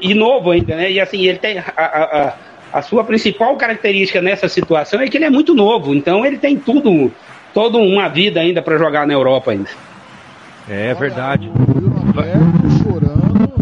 E 0.00 0.14
novo 0.14 0.50
ainda, 0.50 0.76
né? 0.76 0.90
E 0.90 1.00
assim, 1.00 1.26
ele 1.26 1.38
tem. 1.38 1.58
A, 1.58 1.64
a, 1.76 2.34
a 2.72 2.82
sua 2.82 3.04
principal 3.04 3.56
característica 3.56 4.20
nessa 4.20 4.48
situação 4.48 5.00
é 5.00 5.06
que 5.06 5.16
ele 5.16 5.24
é 5.24 5.30
muito 5.30 5.54
novo, 5.54 5.94
então 5.94 6.26
ele 6.26 6.38
tem 6.38 6.56
tudo, 6.56 7.12
toda 7.52 7.78
uma 7.78 8.08
vida 8.08 8.40
ainda 8.40 8.60
para 8.60 8.76
jogar 8.76 9.06
na 9.06 9.12
Europa 9.12 9.52
ainda. 9.52 9.70
É 10.68 10.92
verdade. 10.94 11.48
chorando, 12.82 13.52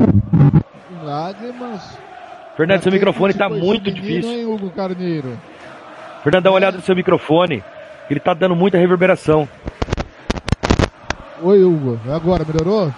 lágrimas. 1.05 1.99
Fernando, 2.57 2.83
seu 2.83 2.93
microfone 2.93 3.33
está 3.33 3.49
muito 3.49 3.91
difícil. 3.91 4.31
Hein, 4.31 4.47
Hugo 4.47 4.71
Carneiro? 4.71 5.39
Fernando, 6.23 6.45
dá 6.45 6.51
uma 6.51 6.57
olhada 6.57 6.77
no 6.77 6.83
seu 6.83 6.95
microfone. 6.95 7.63
Ele 8.13 8.21
tá 8.21 8.35
dando 8.35 8.55
muita 8.55 8.77
reverberação. 8.77 9.49
Oi, 11.43 11.65
Hugo. 11.65 11.99
Agora, 12.11 12.45
melhorou? 12.45 12.93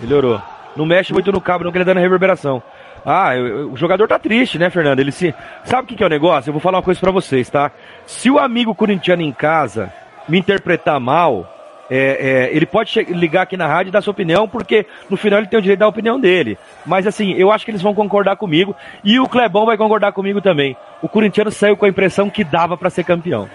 Melhorou. 0.00 0.42
Não 0.74 0.86
mexe 0.86 1.12
muito 1.12 1.30
no 1.30 1.40
cabo, 1.42 1.64
não, 1.64 1.70
que 1.70 1.76
ele 1.76 1.84
tá 1.84 1.92
dando 1.92 2.02
reverberação. 2.02 2.62
Ah, 3.04 3.32
o 3.70 3.76
jogador 3.76 4.08
tá 4.08 4.18
triste, 4.18 4.58
né, 4.58 4.70
Fernando? 4.70 4.98
Ele 4.98 5.12
se. 5.12 5.34
Sabe 5.64 5.82
o 5.82 5.86
que, 5.86 5.94
que 5.94 6.02
é 6.02 6.06
o 6.06 6.10
negócio? 6.10 6.48
Eu 6.48 6.52
vou 6.54 6.60
falar 6.60 6.78
uma 6.78 6.82
coisa 6.82 6.98
para 6.98 7.12
vocês, 7.12 7.50
tá? 7.50 7.70
Se 8.06 8.30
o 8.30 8.38
amigo 8.38 8.74
corintiano 8.74 9.22
em 9.22 9.30
casa 9.30 9.92
me 10.26 10.38
interpretar 10.38 10.98
mal, 10.98 11.54
é, 11.90 12.48
é, 12.50 12.56
ele 12.56 12.66
pode 12.66 12.98
ligar 13.04 13.42
aqui 13.42 13.56
na 13.56 13.66
rádio 13.66 13.90
e 13.90 13.92
dar 13.92 14.00
sua 14.00 14.10
opinião, 14.10 14.48
porque 14.48 14.86
no 15.08 15.18
final 15.18 15.38
ele 15.38 15.48
tem 15.48 15.58
o 15.58 15.62
direito 15.62 15.80
da 15.80 15.88
opinião 15.88 16.18
dele. 16.18 16.58
Mas 16.84 17.06
assim, 17.06 17.32
eu 17.34 17.52
acho 17.52 17.64
que 17.64 17.70
eles 17.70 17.82
vão 17.82 17.94
concordar 17.94 18.36
comigo 18.36 18.74
e 19.04 19.20
o 19.20 19.28
Clebão 19.28 19.66
vai 19.66 19.76
concordar 19.76 20.12
comigo 20.12 20.40
também. 20.40 20.76
O 21.02 21.08
corintiano 21.08 21.50
saiu 21.50 21.76
com 21.76 21.84
a 21.84 21.88
impressão 21.90 22.30
que 22.30 22.42
dava 22.42 22.76
para 22.76 22.90
ser 22.90 23.04
campeão. 23.04 23.48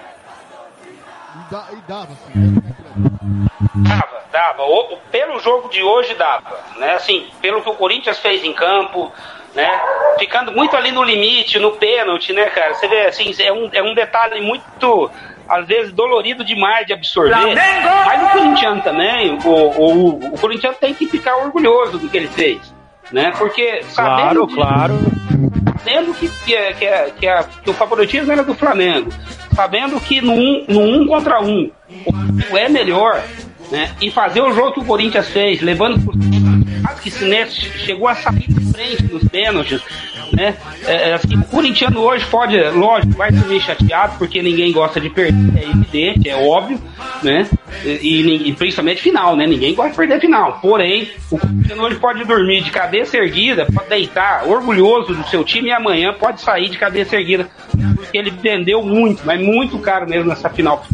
E, 1.52 1.76
dava, 1.86 2.08
sim. 2.32 2.56
Dava, 3.76 4.24
dava. 4.32 4.64
O, 4.64 4.98
pelo 5.12 5.38
jogo 5.40 5.68
de 5.68 5.84
hoje 5.84 6.14
dava, 6.14 6.58
né? 6.78 6.94
Assim, 6.94 7.28
pelo 7.42 7.62
que 7.62 7.70
o 7.70 7.74
Corinthians 7.74 8.20
fez 8.20 8.42
em 8.46 8.54
campo, 8.54 9.12
né? 9.54 9.70
Ficando 10.18 10.54
muito 10.54 10.78
ali 10.78 10.94
no 10.94 11.04
limite, 11.04 11.60
no 11.60 11.72
pênalti, 11.72 12.32
né, 12.32 12.46
cara? 12.46 12.74
Você 12.74 12.88
vê, 12.88 13.08
assim, 13.08 13.34
é 13.40 13.52
um, 13.52 13.70
é 13.74 13.84
um 13.84 13.94
detalhe 13.94 14.40
muito, 14.40 15.12
às 15.50 15.68
vezes, 15.68 15.92
dolorido 15.92 16.42
demais 16.46 16.88
de 16.88 16.94
absorver. 16.94 17.34
Flamengo! 17.34 17.60
Mas 18.06 18.24
o 18.24 18.30
Corinthians 18.32 18.84
também, 18.86 19.38
o, 19.44 19.50
o, 19.50 20.10
o, 20.10 20.34
o 20.34 20.40
Corinthians 20.40 20.78
tem 20.78 20.94
que 20.94 21.06
ficar 21.06 21.36
orgulhoso 21.36 22.00
do 22.00 22.08
que 22.08 22.16
ele 22.16 22.30
fez, 22.30 22.74
né? 23.12 23.34
Porque 23.38 23.84
sabendo... 23.84 24.48
Claro, 24.48 24.48
que, 24.48 24.56
claro 24.56 25.22
sabendo 25.82 26.14
que, 26.14 26.30
que, 26.46 26.56
é, 26.56 26.74
que, 26.74 26.86
é, 26.86 27.12
que, 27.18 27.28
é, 27.28 27.44
que 27.64 27.70
o 27.70 27.74
favoritismo 27.74 28.32
era 28.32 28.44
do 28.44 28.54
Flamengo, 28.54 29.12
sabendo 29.54 30.00
que 30.00 30.22
no 30.22 30.34
um, 30.34 30.66
no 30.68 30.82
um 30.82 31.08
contra 31.08 31.42
um 31.42 31.70
o 32.52 32.58
é 32.58 32.70
melhor, 32.70 33.24
né? 33.72 33.92
E 34.02 34.10
fazer 34.12 34.42
o 34.42 34.54
jogo 34.54 34.74
que 34.74 34.80
o 34.80 34.86
Corinthians 34.86 35.30
fez, 35.30 35.62
levando 35.62 36.04
por 36.04 36.16
que 37.02 37.10
se 37.10 37.28
chegou 37.86 38.08
a 38.08 38.16
sair 38.16 38.48
de 38.48 38.74
frente 38.74 39.04
nos 39.04 39.24
pênaltis, 39.28 39.82
né? 40.32 40.56
É, 40.86 41.10
é, 41.10 41.14
assim, 41.14 41.36
o 41.36 41.44
corintiano 41.44 42.00
hoje 42.00 42.26
pode, 42.26 42.58
lógico, 42.70 43.14
vai 43.14 43.32
se 43.32 43.40
ver 43.40 43.60
chateado 43.60 44.18
porque 44.18 44.42
ninguém 44.42 44.72
gosta 44.72 45.00
de 45.00 45.10
perder, 45.10 45.60
é 45.60 45.70
evidente, 45.70 46.30
é 46.30 46.36
óbvio, 46.36 46.80
né? 47.22 47.48
E, 47.84 48.50
e, 48.50 48.54
principalmente 48.54 49.02
final, 49.02 49.36
né? 49.36 49.46
Ninguém 49.46 49.76
gosta 49.76 49.92
de 49.92 49.98
perder 49.98 50.20
final. 50.20 50.60
Porém, 50.62 51.10
o 51.30 51.38
corintiano 51.38 51.84
hoje 51.84 51.96
pode 51.98 52.24
dormir 52.24 52.62
de 52.62 52.72
cabeça 52.72 53.18
erguida, 53.18 53.68
pode 53.74 53.90
deitar 53.90 54.48
orgulhoso 54.48 55.14
do 55.14 55.28
seu 55.28 55.44
time 55.44 55.70
e 55.70 55.72
amanhã 55.72 56.14
pode 56.14 56.42
sair 56.42 56.70
de 56.70 56.78
cabeça 56.78 57.16
erguida 57.16 57.50
porque 57.96 58.18
ele 58.18 58.32
vendeu 58.32 58.84
muito, 58.84 59.22
mas 59.26 59.40
muito 59.40 59.80
caro 59.80 60.10
mesmo 60.10 60.28
nessa 60.28 60.50
final. 60.50 60.86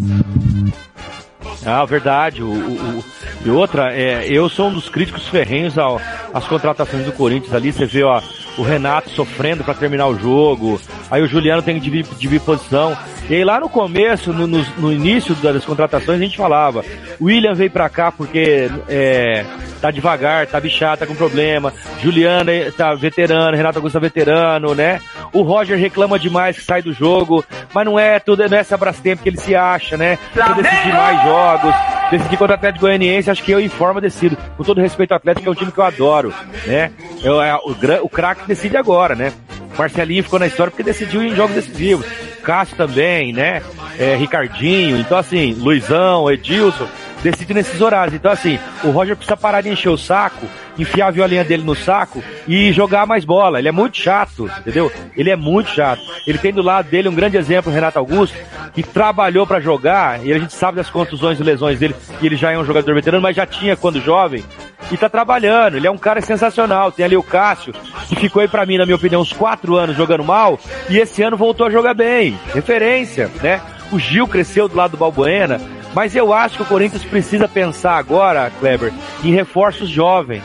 Ah, 1.66 1.84
verdade. 1.86 2.44
O, 2.44 2.52
o, 2.52 3.04
e 3.48 3.50
outra, 3.50 3.94
é, 3.94 4.28
eu 4.30 4.50
sou 4.50 4.68
um 4.68 4.74
dos 4.74 4.90
críticos 4.90 5.26
ferrenhos 5.30 5.78
ao, 5.78 6.02
às 6.34 6.46
contratações 6.46 7.06
do 7.06 7.14
Corinthians 7.14 7.54
ali. 7.54 7.72
Você 7.72 7.86
vê 7.86 8.04
ó, 8.04 8.22
o 8.58 8.64
Renato 8.64 9.10
sofrendo 9.10 9.64
para 9.64 9.74
terminar 9.74 10.08
o 10.08 10.18
jogo, 10.18 10.82
aí 11.10 11.22
o 11.22 11.28
Juliano 11.28 11.62
tem 11.62 11.76
que 11.76 11.82
dividir, 11.82 12.16
dividir 12.16 12.42
posição. 12.42 12.98
E 13.30 13.36
aí 13.36 13.44
lá 13.44 13.60
no 13.60 13.68
começo, 13.68 14.32
no, 14.32 14.48
no, 14.48 14.66
no, 14.78 14.92
início 14.92 15.36
das 15.36 15.66
contratações, 15.66 16.20
a 16.20 16.24
gente 16.24 16.38
falava, 16.38 16.84
o 17.20 17.26
William 17.26 17.54
veio 17.54 17.70
para 17.70 17.90
cá 17.90 18.10
porque 18.10 18.70
é, 18.88 19.46
tá 19.82 19.92
devagar, 19.92 20.48
tá 20.48 20.60
bichado, 20.60 21.00
tá 21.00 21.06
com 21.06 21.14
problema. 21.14 21.74
Juliano 22.02 22.52
tá 22.78 22.94
veterano, 22.96 23.58
Renato 23.58 23.80
Augusto 23.80 23.96
tá 23.96 24.00
veterano, 24.00 24.74
né? 24.74 25.02
O 25.34 25.42
Roger 25.42 25.78
reclama 25.78 26.18
demais 26.18 26.58
que 26.58 26.64
sai 26.64 26.82
do 26.82 26.94
jogo, 26.94 27.44
mas 27.74 27.86
não 27.86 28.00
é 28.00 28.20
tudo, 28.20 28.48
não 28.48 28.58
é 28.58 28.62
essa 28.62 28.78
Brastemp 28.78 29.22
que 29.22 29.30
ele 29.30 29.38
se 29.38 29.56
acha, 29.56 29.98
né? 29.98 30.18
Pra 30.34 30.54
decidir 30.54 30.94
mais 30.94 31.24
jogos. 31.24 31.76
decidir 32.10 32.38
contra 32.38 32.54
o 32.54 32.58
Atlético 32.58 32.86
Goianiense, 32.86 33.30
acho 33.30 33.44
que 33.44 33.52
eu 33.52 33.60
informo 33.60 34.00
decido. 34.00 34.38
Com 34.56 34.64
todo 34.64 34.80
respeito 34.80 35.12
ao 35.12 35.18
Atlético, 35.18 35.50
é 35.50 35.52
um 35.52 35.56
time 35.56 35.72
que 35.72 35.80
eu 35.80 35.84
adoro, 35.84 36.34
né? 36.66 36.92
Eu, 37.22 37.42
é, 37.42 37.56
o 37.56 37.76
o 38.02 38.10
craque 38.10 38.47
decide 38.48 38.78
agora, 38.78 39.16
né? 39.16 39.34
Marcelinho 39.78 40.24
ficou 40.24 40.40
na 40.40 40.48
história 40.48 40.72
porque 40.72 40.84
decidiu 40.84 41.22
em 41.22 41.36
jogos 41.36 41.56
decisivos. 41.56 42.06
Cássio 42.44 42.76
também, 42.76 43.32
né? 43.32 43.62
É, 44.00 44.16
Ricardinho. 44.16 44.98
Então, 44.98 45.18
assim, 45.18 45.54
Luizão, 45.54 46.32
Edilson, 46.32 46.88
decide 47.24 47.54
nesses 47.54 47.82
horários. 47.82 48.14
Então, 48.14 48.32
assim, 48.32 48.60
o 48.84 48.90
Roger 48.90 49.16
precisa 49.16 49.38
parar 49.38 49.62
de 49.62 49.70
encher 49.70 49.90
o 49.90 49.98
saco, 49.98 50.46
enfiar 50.78 51.08
a 51.08 51.12
violinha 51.12 51.44
dele 51.44 51.64
no 51.64 51.76
saco 51.76 52.24
e 52.48 52.72
jogar 52.72 53.06
mais 53.06 53.26
bola. 53.26 53.60
Ele 53.60 53.68
é 53.68 53.72
muito 53.72 53.98
chato, 53.98 54.50
entendeu? 54.60 54.92
Ele 55.16 55.30
é 55.30 55.36
muito 55.36 55.70
chato. 55.70 56.02
Ele 56.26 56.38
tem 56.38 56.54
do 56.54 56.62
lado 56.62 56.90
dele 56.90 57.10
um 57.10 57.16
grande 57.16 57.38
exemplo, 57.38 57.72
o 57.72 57.76
Renato 57.76 58.00
Augusto, 58.00 58.38
que 58.74 58.84
trabalhou 58.84 59.48
para 59.48 59.60
jogar, 59.60 60.24
e 60.26 60.32
a 60.32 60.38
gente 60.38 60.54
sabe 60.54 60.78
das 60.78 60.90
contusões 60.90 61.40
e 61.40 61.44
lesões 61.44 61.80
dele, 61.80 61.96
e 62.22 62.26
ele 62.26 62.36
já 62.36 62.52
é 62.52 62.58
um 62.58 62.66
jogador 62.66 62.94
veterano, 62.94 63.24
mas 63.24 63.36
já 63.36 63.46
tinha 63.46 63.76
quando 63.76 64.00
jovem, 64.00 64.44
e 64.92 64.98
tá 64.98 65.10
trabalhando. 65.10 65.78
Ele 65.78 65.88
é 65.88 65.92
um 65.92 65.98
cara 65.98 66.22
sensacional. 66.22 66.92
Tem 66.92 67.06
ali 67.06 67.18
o 67.18 67.24
Cássio, 67.24 67.74
que 68.08 68.16
ficou 68.16 68.42
aí 68.42 68.48
pra 68.48 68.66
mim, 68.66 68.78
na 68.78 68.86
minha 68.86 68.96
opinião, 68.96 69.22
uns 69.22 69.34
quatro 69.34 69.76
anos 69.76 69.98
jogando 69.98 70.24
mal, 70.24 70.60
e 70.90 70.98
esse 70.98 71.24
ano 71.24 71.36
voltou 71.36 71.66
a 71.66 71.72
jogar 71.72 71.94
bem. 71.94 72.38
Referência, 72.54 73.32
né? 73.42 73.62
O 73.92 73.98
Gil 73.98 74.28
cresceu 74.28 74.68
do 74.68 74.76
lado 74.76 74.92
do 74.92 74.98
Balbuena, 74.98 75.60
mas 75.94 76.16
eu 76.16 76.34
acho 76.34 76.58
que 76.58 76.64
o 76.64 76.68
Corinthians 76.68 77.04
precisa 77.04 77.48
pensar 77.48 77.98
agora, 77.98 78.52
Kleber, 78.60 78.94
em 79.24 79.32
reforços 79.32 79.90
jovens. 79.90 80.44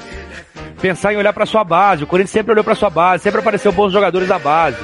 Pensar 0.80 1.12
em 1.12 1.16
olhar 1.16 1.32
para 1.32 1.46
sua 1.46 1.62
base. 1.62 2.04
O 2.04 2.06
Corinthians 2.06 2.30
sempre 2.30 2.52
olhou 2.52 2.64
para 2.64 2.74
sua 2.74 2.90
base, 2.90 3.22
sempre 3.22 3.40
apareceu 3.40 3.70
bons 3.70 3.92
jogadores 3.92 4.28
da 4.28 4.38
base. 4.38 4.82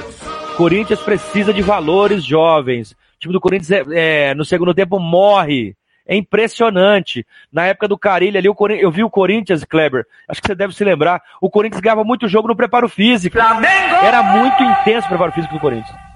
O 0.53 0.55
Corinthians 0.55 1.01
precisa 1.01 1.53
de 1.53 1.61
valores 1.61 2.23
jovens. 2.23 2.91
O 2.91 3.19
time 3.19 3.33
do 3.33 3.41
Corinthians 3.41 3.71
é, 3.71 4.29
é, 4.29 4.33
no 4.33 4.45
segundo 4.45 4.73
tempo 4.73 4.99
morre. 4.99 5.75
É 6.07 6.15
impressionante. 6.15 7.25
Na 7.51 7.65
época 7.65 7.87
do 7.87 7.97
Carilho 7.97 8.37
ali, 8.37 8.47
eu 8.81 8.91
vi 8.91 9.03
o 9.03 9.09
Corinthians, 9.09 9.63
Kleber, 9.63 10.05
acho 10.27 10.41
que 10.41 10.47
você 10.47 10.55
deve 10.55 10.73
se 10.73 10.83
lembrar, 10.83 11.21
o 11.39 11.51
Corinthians 11.51 11.81
ganhava 11.81 12.03
muito 12.03 12.27
jogo 12.27 12.47
no 12.47 12.55
preparo 12.55 12.89
físico. 12.89 13.37
Flamengo! 13.37 13.95
Era 14.01 14.23
muito 14.23 14.63
intenso 14.63 15.05
o 15.05 15.09
preparo 15.09 15.31
físico 15.33 15.53
do 15.53 15.59
Corinthians. 15.59 16.08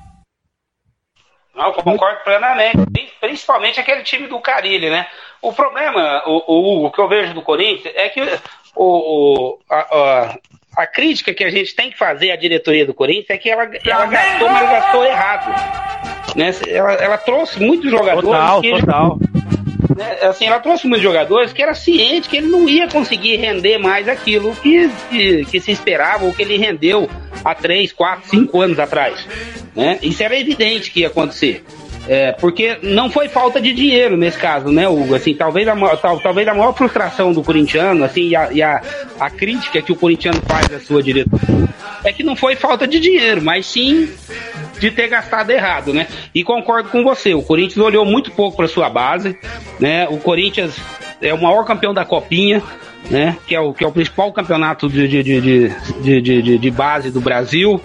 Não, 1.56 1.72
concordo 1.74 2.24
plenamente. 2.24 2.78
Principalmente 3.20 3.80
aquele 3.80 4.04
time 4.04 4.28
do 4.28 4.40
Carilli, 4.40 4.90
né? 4.90 5.08
O 5.42 5.54
problema, 5.54 6.24
o, 6.26 6.44
o, 6.48 6.86
o 6.86 6.92
que 6.92 7.00
eu 7.00 7.08
vejo 7.08 7.34
do 7.34 7.42
Corinthians 7.42 7.94
é 7.96 8.10
que 8.10 8.22
o, 8.76 9.60
a, 9.70 9.76
a, 9.76 10.38
a, 10.78 10.88
crítica 10.88 11.34
que 11.34 11.44
a 11.44 11.50
gente 11.50 11.76
tem 11.76 11.92
que 11.92 11.98
fazer 11.98 12.32
à 12.32 12.36
diretoria 12.36 12.86
do 12.86 12.94
Corinthians 12.94 13.30
é 13.30 13.38
que 13.38 13.50
ela, 13.50 13.64
ela 13.64 14.06
gastou, 14.08 14.50
mas 14.50 14.70
gastou 14.70 15.06
errado. 15.06 16.36
Né? 16.36 16.52
Ela, 16.68 16.94
ela 16.94 17.18
trouxe 17.18 17.62
muitos 17.62 17.92
jogadores. 17.92 18.24
Total, 18.24 18.62
que, 18.62 18.80
total. 18.80 19.20
Né, 19.96 20.20
assim, 20.22 20.46
ela 20.46 20.60
trouxe 20.60 20.88
muitos 20.88 21.04
jogadores 21.04 21.54
que 21.54 21.62
era 21.62 21.74
ciente 21.74 22.30
que 22.30 22.38
ele 22.38 22.48
não 22.48 22.68
ia 22.68 22.88
conseguir 22.88 23.36
render 23.38 23.78
mais 23.78 24.08
aquilo 24.08 24.56
que, 24.56 24.90
que, 25.10 25.46
que 25.46 25.60
se 25.60 25.72
esperava 25.72 26.26
ou 26.26 26.34
que 26.34 26.42
ele 26.42 26.58
rendeu 26.58 27.10
há 27.44 27.54
3, 27.54 27.92
4, 27.92 28.30
5 28.30 28.62
anos 28.62 28.80
atrás. 28.80 29.28
Né? 29.76 30.00
Isso 30.02 30.24
era 30.24 30.38
evidente 30.40 30.92
que 30.92 31.02
ia 31.02 31.08
acontecer. 31.08 31.64
É, 32.08 32.34
porque 32.34 32.78
não 32.82 33.10
foi 33.10 33.30
falta 33.30 33.62
de 33.62 33.74
dinheiro 33.74 34.18
nesse 34.18 34.38
caso, 34.38 34.70
né, 34.70 34.88
Hugo? 34.90 35.16
Assim, 35.16 35.34
talvez 35.34 35.66
a, 35.68 35.76
tal, 35.96 36.20
talvez 36.20 36.46
a 36.48 36.54
maior 36.54 36.74
frustração 36.74 37.32
do 37.32 37.42
corintiano, 37.42 38.04
assim, 38.04 38.28
e, 38.28 38.36
a, 38.36 38.52
e 38.52 38.62
a, 38.62 38.82
a 39.18 39.30
crítica 39.30 39.82
que 39.82 39.94
o 39.94 39.96
corintiano 39.96 40.42
faz 40.46 40.70
à 40.74 40.82
sua 40.82 41.02
diretoria 41.02 41.64
é 42.04 42.12
que 42.12 42.24
não 42.24 42.36
foi 42.36 42.56
falta 42.56 42.88
de 42.88 43.00
dinheiro, 43.00 43.42
mas 43.42 43.66
sim 43.66 44.10
de 44.84 44.92
ter 44.92 45.08
gastado 45.08 45.50
errado, 45.50 45.94
né? 45.94 46.08
E 46.36 46.44
concordo 46.44 46.90
com 46.90 47.04
você, 47.04 47.34
o 47.34 47.42
Corinthians 47.42 47.78
olhou 47.78 48.04
muito 48.04 48.32
pouco 48.32 48.58
para 48.58 48.68
sua 48.68 48.90
base, 48.90 49.38
né? 49.80 50.10
O 50.10 50.18
Corinthians 50.18 50.78
é 51.22 51.34
o 51.34 51.42
maior 51.42 51.64
campeão 51.64 51.94
da 51.94 52.04
Copinha, 52.04 52.62
né? 53.10 53.38
Que 53.48 53.56
é 53.56 53.62
o, 53.62 53.74
que 53.74 53.82
é 53.82 53.88
o 53.88 53.94
principal 53.94 54.34
campeonato 54.34 54.90
de, 54.90 55.08
de, 55.08 55.24
de, 55.24 55.70
de, 56.02 56.22
de, 56.22 56.58
de 56.58 56.72
base 56.72 57.12
do 57.12 57.22
Brasil. 57.22 57.80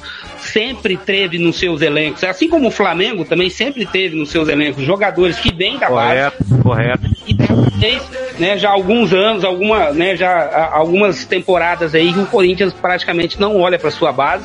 Sempre 0.52 0.96
teve 0.96 1.38
nos 1.38 1.58
seus 1.58 1.82
elencos, 1.82 2.24
assim 2.24 2.48
como 2.48 2.68
o 2.68 2.70
Flamengo 2.70 3.24
também 3.24 3.50
sempre 3.50 3.84
teve 3.84 4.16
nos 4.16 4.30
seus 4.30 4.48
elencos 4.48 4.82
jogadores 4.84 5.38
que 5.38 5.52
vêm 5.52 5.78
da 5.78 5.88
correto, 5.88 6.44
base. 6.44 6.62
Correto, 6.62 7.02
E 7.26 7.34
dessa 7.34 7.70
vez, 7.78 8.02
né, 8.38 8.56
já 8.56 8.70
há 8.70 8.72
alguns 8.72 9.12
anos, 9.12 9.44
alguma, 9.44 9.90
né, 9.92 10.16
já 10.16 10.70
algumas 10.72 11.24
temporadas 11.24 11.94
aí 11.94 12.12
que 12.12 12.20
o 12.20 12.26
Corinthians 12.26 12.72
praticamente 12.72 13.40
não 13.40 13.60
olha 13.60 13.78
para 13.78 13.90
sua 13.90 14.12
base. 14.12 14.44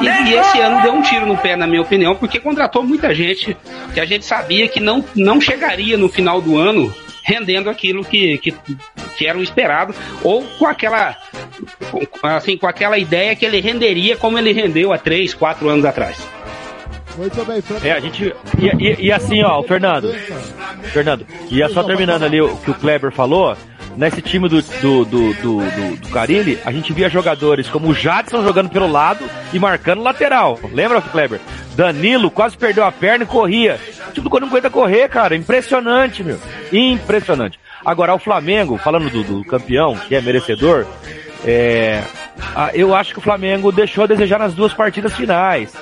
E, 0.00 0.30
e, 0.30 0.34
esse 0.34 0.60
ano 0.60 0.82
deu 0.82 0.92
um 0.92 1.02
tiro 1.02 1.26
no 1.26 1.36
pé, 1.36 1.54
na 1.54 1.66
minha 1.66 1.82
opinião, 1.82 2.14
porque 2.14 2.40
contratou 2.40 2.82
muita 2.82 3.14
gente 3.14 3.56
que 3.92 4.00
a 4.00 4.04
gente 4.04 4.24
sabia 4.24 4.68
que 4.68 4.80
não, 4.80 5.04
não 5.14 5.40
chegaria 5.40 5.98
no 5.98 6.08
final 6.08 6.40
do 6.40 6.58
ano 6.58 6.92
rendendo 7.24 7.70
aquilo 7.70 8.04
que, 8.04 8.38
que, 8.38 8.54
que 9.16 9.26
era 9.26 9.38
o 9.38 9.42
esperado, 9.42 9.94
ou 10.22 10.42
com 10.58 10.66
aquela 10.66 11.16
assim, 12.22 12.56
com 12.56 12.66
aquela 12.66 12.98
ideia 12.98 13.34
que 13.36 13.44
ele 13.44 13.60
renderia 13.60 14.16
como 14.16 14.38
ele 14.38 14.52
rendeu 14.52 14.92
há 14.92 14.98
três, 14.98 15.34
quatro 15.34 15.68
anos 15.68 15.84
atrás. 15.84 16.18
Muito 17.16 17.44
bem, 17.44 17.60
Fernando. 17.60 17.84
É, 17.84 17.92
a 17.92 18.00
gente. 18.00 18.34
E, 18.58 18.84
e, 18.84 19.06
e 19.06 19.12
assim, 19.12 19.42
ó, 19.42 19.60
o 19.60 19.62
Fernando. 19.64 20.12
Fernando, 20.92 21.26
e 21.50 21.62
é 21.62 21.68
só 21.68 21.82
terminando 21.82 22.22
ali 22.22 22.40
o 22.40 22.56
que 22.56 22.70
o 22.70 22.74
Kleber 22.74 23.12
falou, 23.12 23.54
nesse 23.96 24.22
time 24.22 24.48
do, 24.48 24.62
do, 24.62 25.04
do, 25.04 25.34
do, 25.34 25.34
do, 25.34 25.96
do 25.96 26.08
Carilli, 26.08 26.58
a 26.64 26.72
gente 26.72 26.92
via 26.92 27.10
jogadores 27.10 27.68
como 27.68 27.88
o 27.88 27.94
Jadson 27.94 28.42
jogando 28.42 28.70
pelo 28.70 28.90
lado 28.90 29.24
e 29.52 29.58
marcando 29.58 30.02
lateral. 30.02 30.58
Lembra, 30.72 31.02
Kleber? 31.02 31.40
Danilo 31.74 32.30
quase 32.30 32.56
perdeu 32.56 32.84
a 32.84 32.92
perna 32.92 33.24
e 33.24 33.26
corria. 33.26 33.78
O 34.08 34.12
time 34.12 34.24
do 34.24 34.30
Corinthians 34.30 34.40
não 34.40 34.58
aguenta 34.58 34.70
correr, 34.70 35.08
cara. 35.08 35.36
Impressionante, 35.36 36.22
meu. 36.22 36.38
Impressionante. 36.72 37.58
Agora, 37.84 38.14
o 38.14 38.18
Flamengo, 38.18 38.78
falando 38.78 39.10
do, 39.10 39.22
do 39.22 39.44
campeão, 39.44 39.96
que 39.96 40.14
é 40.14 40.20
merecedor, 40.20 40.86
é, 41.44 42.02
eu 42.74 42.94
acho 42.94 43.12
que 43.12 43.18
o 43.18 43.22
Flamengo 43.22 43.72
deixou 43.72 44.04
a 44.04 44.06
desejar 44.06 44.38
nas 44.38 44.54
duas 44.54 44.72
partidas 44.72 45.14
finais. 45.14 45.74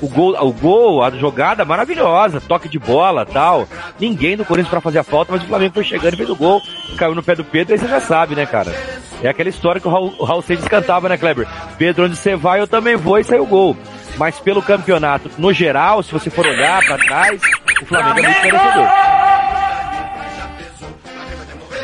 O 0.00 0.08
gol, 0.08 0.36
o 0.40 0.52
gol, 0.52 1.02
a 1.02 1.10
jogada 1.10 1.64
maravilhosa, 1.64 2.40
toque 2.40 2.68
de 2.68 2.78
bola 2.78 3.24
tal. 3.24 3.68
Ninguém 3.98 4.36
do 4.36 4.44
Corinthians 4.44 4.70
para 4.70 4.80
fazer 4.80 4.98
a 4.98 5.04
falta, 5.04 5.32
mas 5.32 5.42
o 5.42 5.46
Flamengo 5.46 5.74
foi 5.74 5.84
chegando 5.84 6.14
e 6.14 6.16
fez 6.16 6.28
o 6.28 6.36
gol, 6.36 6.60
caiu 6.98 7.14
no 7.14 7.22
pé 7.22 7.34
do 7.34 7.44
Pedro, 7.44 7.72
aí 7.72 7.78
você 7.78 7.86
já 7.86 8.00
sabe, 8.00 8.34
né, 8.34 8.44
cara? 8.44 8.74
É 9.22 9.28
aquela 9.28 9.48
história 9.48 9.80
que 9.80 9.86
o 9.86 9.90
Raul, 9.90 10.14
o 10.18 10.24
Raul 10.24 10.42
Seixas 10.42 10.66
cantava, 10.66 11.08
né, 11.08 11.16
Kleber? 11.16 11.46
Pedro, 11.78 12.06
onde 12.06 12.16
você 12.16 12.34
vai, 12.36 12.60
eu 12.60 12.66
também 12.66 12.96
vou 12.96 13.18
e 13.18 13.24
saiu 13.24 13.44
o 13.44 13.46
gol. 13.46 13.76
Mas 14.16 14.38
pelo 14.38 14.62
campeonato, 14.62 15.30
no 15.38 15.52
geral, 15.52 16.02
se 16.02 16.12
você 16.12 16.28
for 16.28 16.46
olhar 16.46 16.84
para 16.84 16.98
trás, 16.98 17.40
o 17.80 17.86
Flamengo 17.86 18.18
é 18.18 18.22
muito 18.22 18.42
merecedor. 18.42 19.23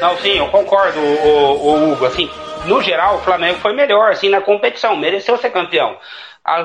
Não, 0.00 0.16
sim, 0.18 0.38
eu 0.38 0.48
concordo, 0.48 0.98
o, 0.98 1.66
o 1.66 1.92
Hugo. 1.92 2.06
Assim, 2.06 2.28
no 2.64 2.82
geral, 2.82 3.16
o 3.16 3.20
Flamengo 3.20 3.58
foi 3.60 3.74
melhor 3.74 4.10
assim 4.10 4.28
na 4.28 4.40
competição, 4.40 4.96
mereceu 4.96 5.36
ser 5.36 5.50
campeão. 5.50 5.96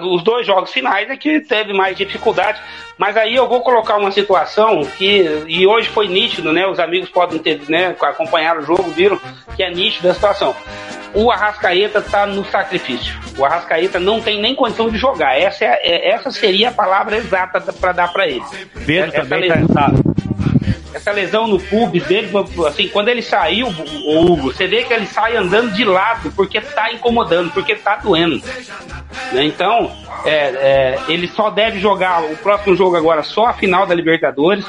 Os 0.02 0.24
dois 0.24 0.48
jogos 0.48 0.72
finais 0.72 1.10
é 1.10 1.18
que 1.18 1.42
teve 1.42 1.74
mais 1.74 1.98
dificuldade, 1.98 2.62
mas 2.98 3.18
aí 3.18 3.36
eu 3.36 3.48
vou 3.48 3.62
colocar 3.62 3.98
uma 3.98 4.10
situação 4.10 4.84
que, 4.98 5.44
e 5.48 5.68
hoje 5.68 5.90
foi 5.90 6.08
nítido, 6.08 6.54
né? 6.54 6.66
Os 6.66 6.80
amigos 6.80 7.10
podem 7.10 7.38
ter, 7.38 7.62
né, 7.68 7.94
acompanhar 8.02 8.58
o 8.58 8.62
jogo, 8.62 8.84
viram 8.84 9.20
que 9.56 9.62
é 9.62 9.70
nítido 9.70 10.10
a 10.10 10.14
situação. 10.14 10.56
O 11.14 11.30
Arrascaeta 11.30 12.00
está 12.00 12.26
no 12.26 12.44
sacrifício. 12.46 13.16
O 13.38 13.46
Arrascaeta 13.46 14.00
não 14.00 14.22
tem 14.22 14.42
nem 14.42 14.56
condição 14.56 14.90
de 14.90 14.98
jogar. 14.98 15.38
Essa, 15.38 15.66
é, 15.66 15.80
é 15.84 16.10
essa 16.10 16.32
seria 16.32 16.70
a 16.70 16.74
palavra 16.74 17.18
exata 17.18 17.62
para 17.74 17.92
dar 17.92 18.12
para 18.12 18.28
ele. 18.28 18.44
Pedro 18.86 19.10
essa 19.10 19.26
também 19.26 19.50
está 19.50 19.92
essa 20.94 21.12
lesão 21.12 21.48
no 21.48 21.60
pubis 21.60 22.06
dele, 22.06 22.30
assim, 22.68 22.88
quando 22.88 23.10
ele 23.10 23.22
saiu, 23.22 23.68
o 23.68 24.26
Hugo, 24.26 24.54
você 24.54 24.66
vê 24.68 24.84
que 24.84 24.94
ele 24.94 25.06
sai 25.06 25.36
andando 25.36 25.72
de 25.72 25.84
lado 25.84 26.32
porque 26.32 26.62
tá 26.62 26.92
incomodando, 26.92 27.52
porque 27.52 27.76
tá 27.76 27.98
doendo. 27.98 28.42
Né? 29.32 29.46
Então, 29.46 29.92
é, 30.26 30.30
é, 30.30 31.00
ele 31.08 31.28
só 31.28 31.50
deve 31.50 31.80
jogar 31.80 32.24
o 32.24 32.36
próximo 32.38 32.76
jogo 32.76 32.96
agora 32.96 33.24
só 33.24 33.48
a 33.48 33.54
final 33.54 33.86
da 33.86 33.94
Libertadores. 33.94 34.66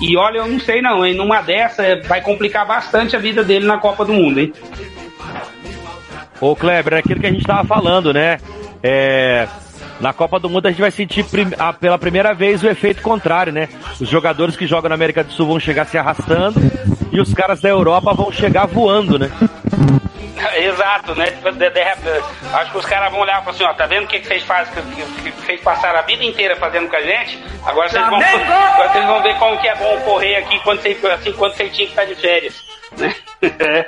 E 0.00 0.16
olha, 0.16 0.38
eu 0.38 0.46
não 0.46 0.58
sei 0.58 0.80
não, 0.80 1.04
hein? 1.04 1.14
Numa 1.14 1.42
dessa 1.42 1.82
é, 1.82 2.00
vai 2.00 2.20
complicar 2.20 2.66
bastante 2.66 3.14
a 3.14 3.18
vida 3.18 3.44
dele 3.44 3.66
na 3.66 3.78
Copa 3.78 4.04
do 4.04 4.12
Mundo, 4.12 4.40
hein? 4.40 4.52
Ô 6.40 6.54
Kleber, 6.54 6.94
é 6.94 6.98
aquilo 6.98 7.20
que 7.20 7.26
a 7.26 7.32
gente 7.32 7.44
tava 7.44 7.66
falando, 7.66 8.12
né? 8.12 8.38
É, 8.82 9.48
na 10.00 10.12
Copa 10.12 10.38
do 10.38 10.48
Mundo 10.50 10.66
a 10.66 10.70
gente 10.70 10.80
vai 10.80 10.90
sentir 10.90 11.24
prim 11.24 11.50
a, 11.58 11.72
pela 11.72 11.98
primeira 11.98 12.34
vez 12.34 12.62
o 12.62 12.68
efeito 12.68 13.02
contrário, 13.02 13.52
né? 13.52 13.68
Os 14.00 14.08
jogadores 14.08 14.56
que 14.56 14.66
jogam 14.66 14.88
na 14.88 14.94
América 14.94 15.24
do 15.24 15.32
Sul 15.32 15.46
vão 15.46 15.60
chegar 15.60 15.86
se 15.86 15.96
arrastando 15.96 16.60
e 17.12 17.20
os 17.20 17.32
caras 17.32 17.60
da 17.60 17.68
Europa 17.68 18.12
vão 18.14 18.30
chegar 18.30 18.66
voando, 18.66 19.18
né? 19.18 19.30
Exato, 20.56 21.14
né? 21.14 21.30
De, 21.30 21.50
de, 21.52 21.70
de, 21.70 21.80
acho 22.52 22.70
que 22.70 22.78
os 22.78 22.86
caras 22.86 23.10
vão 23.10 23.20
olhar 23.20 23.40
e 23.40 23.44
falar 23.44 23.50
assim, 23.56 23.64
ó, 23.64 23.74
tá 23.74 23.86
vendo 23.86 24.04
o 24.04 24.08
que, 24.08 24.20
que 24.20 24.26
vocês 24.26 24.42
fazem, 24.44 24.74
que, 24.74 24.82
que, 25.22 25.30
que 25.30 25.46
vocês 25.46 25.60
passaram 25.60 25.98
a 25.98 26.02
vida 26.02 26.24
inteira 26.24 26.56
fazendo 26.56 26.88
com 26.88 26.96
a 26.96 27.00
gente? 27.00 27.42
Agora 27.64 27.88
vocês 27.88 28.06
vão, 28.06 28.20
agora 28.20 28.92
vocês 28.92 29.06
vão 29.06 29.22
ver 29.22 29.38
como 29.38 29.58
que 29.58 29.68
é 29.68 29.74
bom 29.76 30.00
correr 30.00 30.36
aqui 30.36 30.58
quando 30.60 30.82
vocês, 30.82 31.04
assim, 31.04 31.32
quando 31.32 31.54
vocês 31.54 31.74
tinham 31.74 31.86
que 31.86 31.92
estar 31.92 32.04
de 32.04 32.14
férias. 32.16 32.54
Né? 32.98 33.14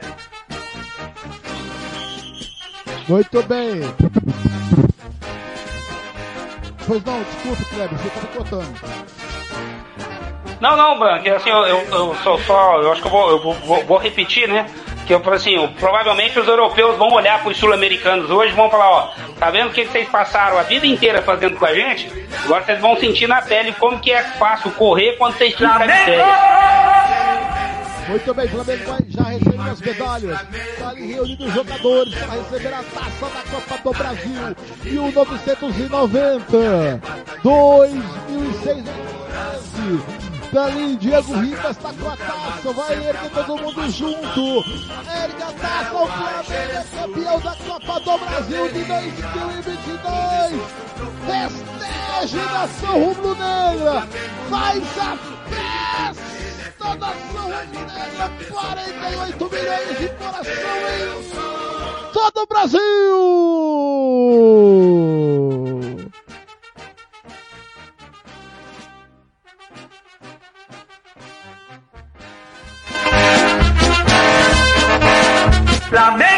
Muito 3.09 3.43
bem. 3.45 3.81
Pois 6.89 7.05
não, 7.05 7.23
desculpe, 7.23 7.65
Kleber, 7.67 7.99
você 7.99 8.09
está 8.09 8.21
me 8.21 8.27
cortando. 8.29 8.81
Não, 10.61 10.77
não, 10.77 10.99
Branco, 10.99 11.31
assim, 11.31 11.51
eu, 11.51 11.67
eu, 11.67 11.85
eu 11.93 12.17
só, 12.25 12.39
só, 12.39 12.81
eu 12.81 12.91
acho 12.91 13.03
que 13.03 13.07
eu 13.07 13.13
vou, 13.13 13.31
eu 13.31 13.39
vou, 13.39 13.85
vou 13.85 13.99
repetir, 13.99 14.49
né? 14.49 14.67
que 15.09 15.15
eu 15.15 15.23
assim, 15.33 15.67
provavelmente 15.81 16.39
os 16.39 16.47
europeus 16.47 16.99
vão 16.99 17.09
olhar 17.13 17.41
para 17.41 17.51
os 17.51 17.57
sul-americanos 17.57 18.31
hoje 18.31 18.53
e 18.53 18.55
vão 18.55 18.69
falar, 18.69 18.91
ó, 18.91 19.11
tá 19.39 19.51
vendo 19.51 19.71
o 19.71 19.73
que 19.73 19.87
vocês 19.87 20.07
passaram 20.07 20.59
a 20.59 20.63
vida 20.63 20.87
inteira 20.87 21.23
fazendo 21.23 21.57
com 21.57 21.65
a 21.65 21.75
gente? 21.75 22.13
Agora 22.45 22.63
vocês 22.63 22.79
vão 22.79 22.95
sentir 22.95 23.27
na 23.27 23.41
pele 23.41 23.73
como 23.73 23.99
que 23.99 24.13
é 24.13 24.23
fácil 24.23 24.71
correr 24.73 25.17
quando 25.17 25.39
vocês 25.39 25.55
tiram 25.55 25.73
a 25.73 25.79
muito 28.09 28.35
bem, 28.35 28.49
Flamengo 28.49 28.85
vai 28.87 28.99
já 29.09 29.23
receber 29.25 29.71
as 29.71 29.81
medalhas. 29.81 30.41
Está 30.41 30.89
ali 30.89 31.13
reunindo 31.13 31.45
os 31.45 31.53
jogadores 31.53 32.15
para 32.15 32.33
receber 32.33 32.73
a 32.75 32.83
taça 32.83 33.27
da 33.27 33.43
Copa 33.51 33.79
do 33.85 33.93
Brasil. 33.93 34.57
1990, 34.85 37.03
2006, 37.43 38.85
Dali, 40.51 40.97
Diego 40.97 41.35
Ribas 41.35 41.77
está 41.77 41.93
com 41.93 42.09
a 42.09 42.17
taça, 42.17 42.73
vai 42.73 42.95
erguer 42.95 43.31
todo 43.31 43.59
mundo 43.59 43.91
junto. 43.91 44.65
Ergue 45.23 45.43
a 45.43 45.53
taça, 45.53 45.95
o 45.95 46.07
Flamengo 46.07 46.73
é 46.73 46.83
campeão 46.97 47.39
da 47.41 47.55
Copa 47.55 48.01
do 48.01 48.17
Brasil 48.19 48.73
de 48.73 48.85
2022. 48.85 50.63
Festeje 51.27 52.37
nação 52.37 53.05
rubro-negra, 53.05 54.09
faz 54.49 54.99
a 54.99 55.19
festa 55.51 56.38
toda 56.89 57.07
nação 57.07 57.49
reunida, 57.49 58.31
48 58.51 59.51
milhões 59.51 59.99
de 59.99 60.09
coração 60.09 60.53
em 60.89 62.13
todo 62.13 62.39
o 62.39 62.47
Brasil! 62.47 62.79
Flamengo! 75.91 76.38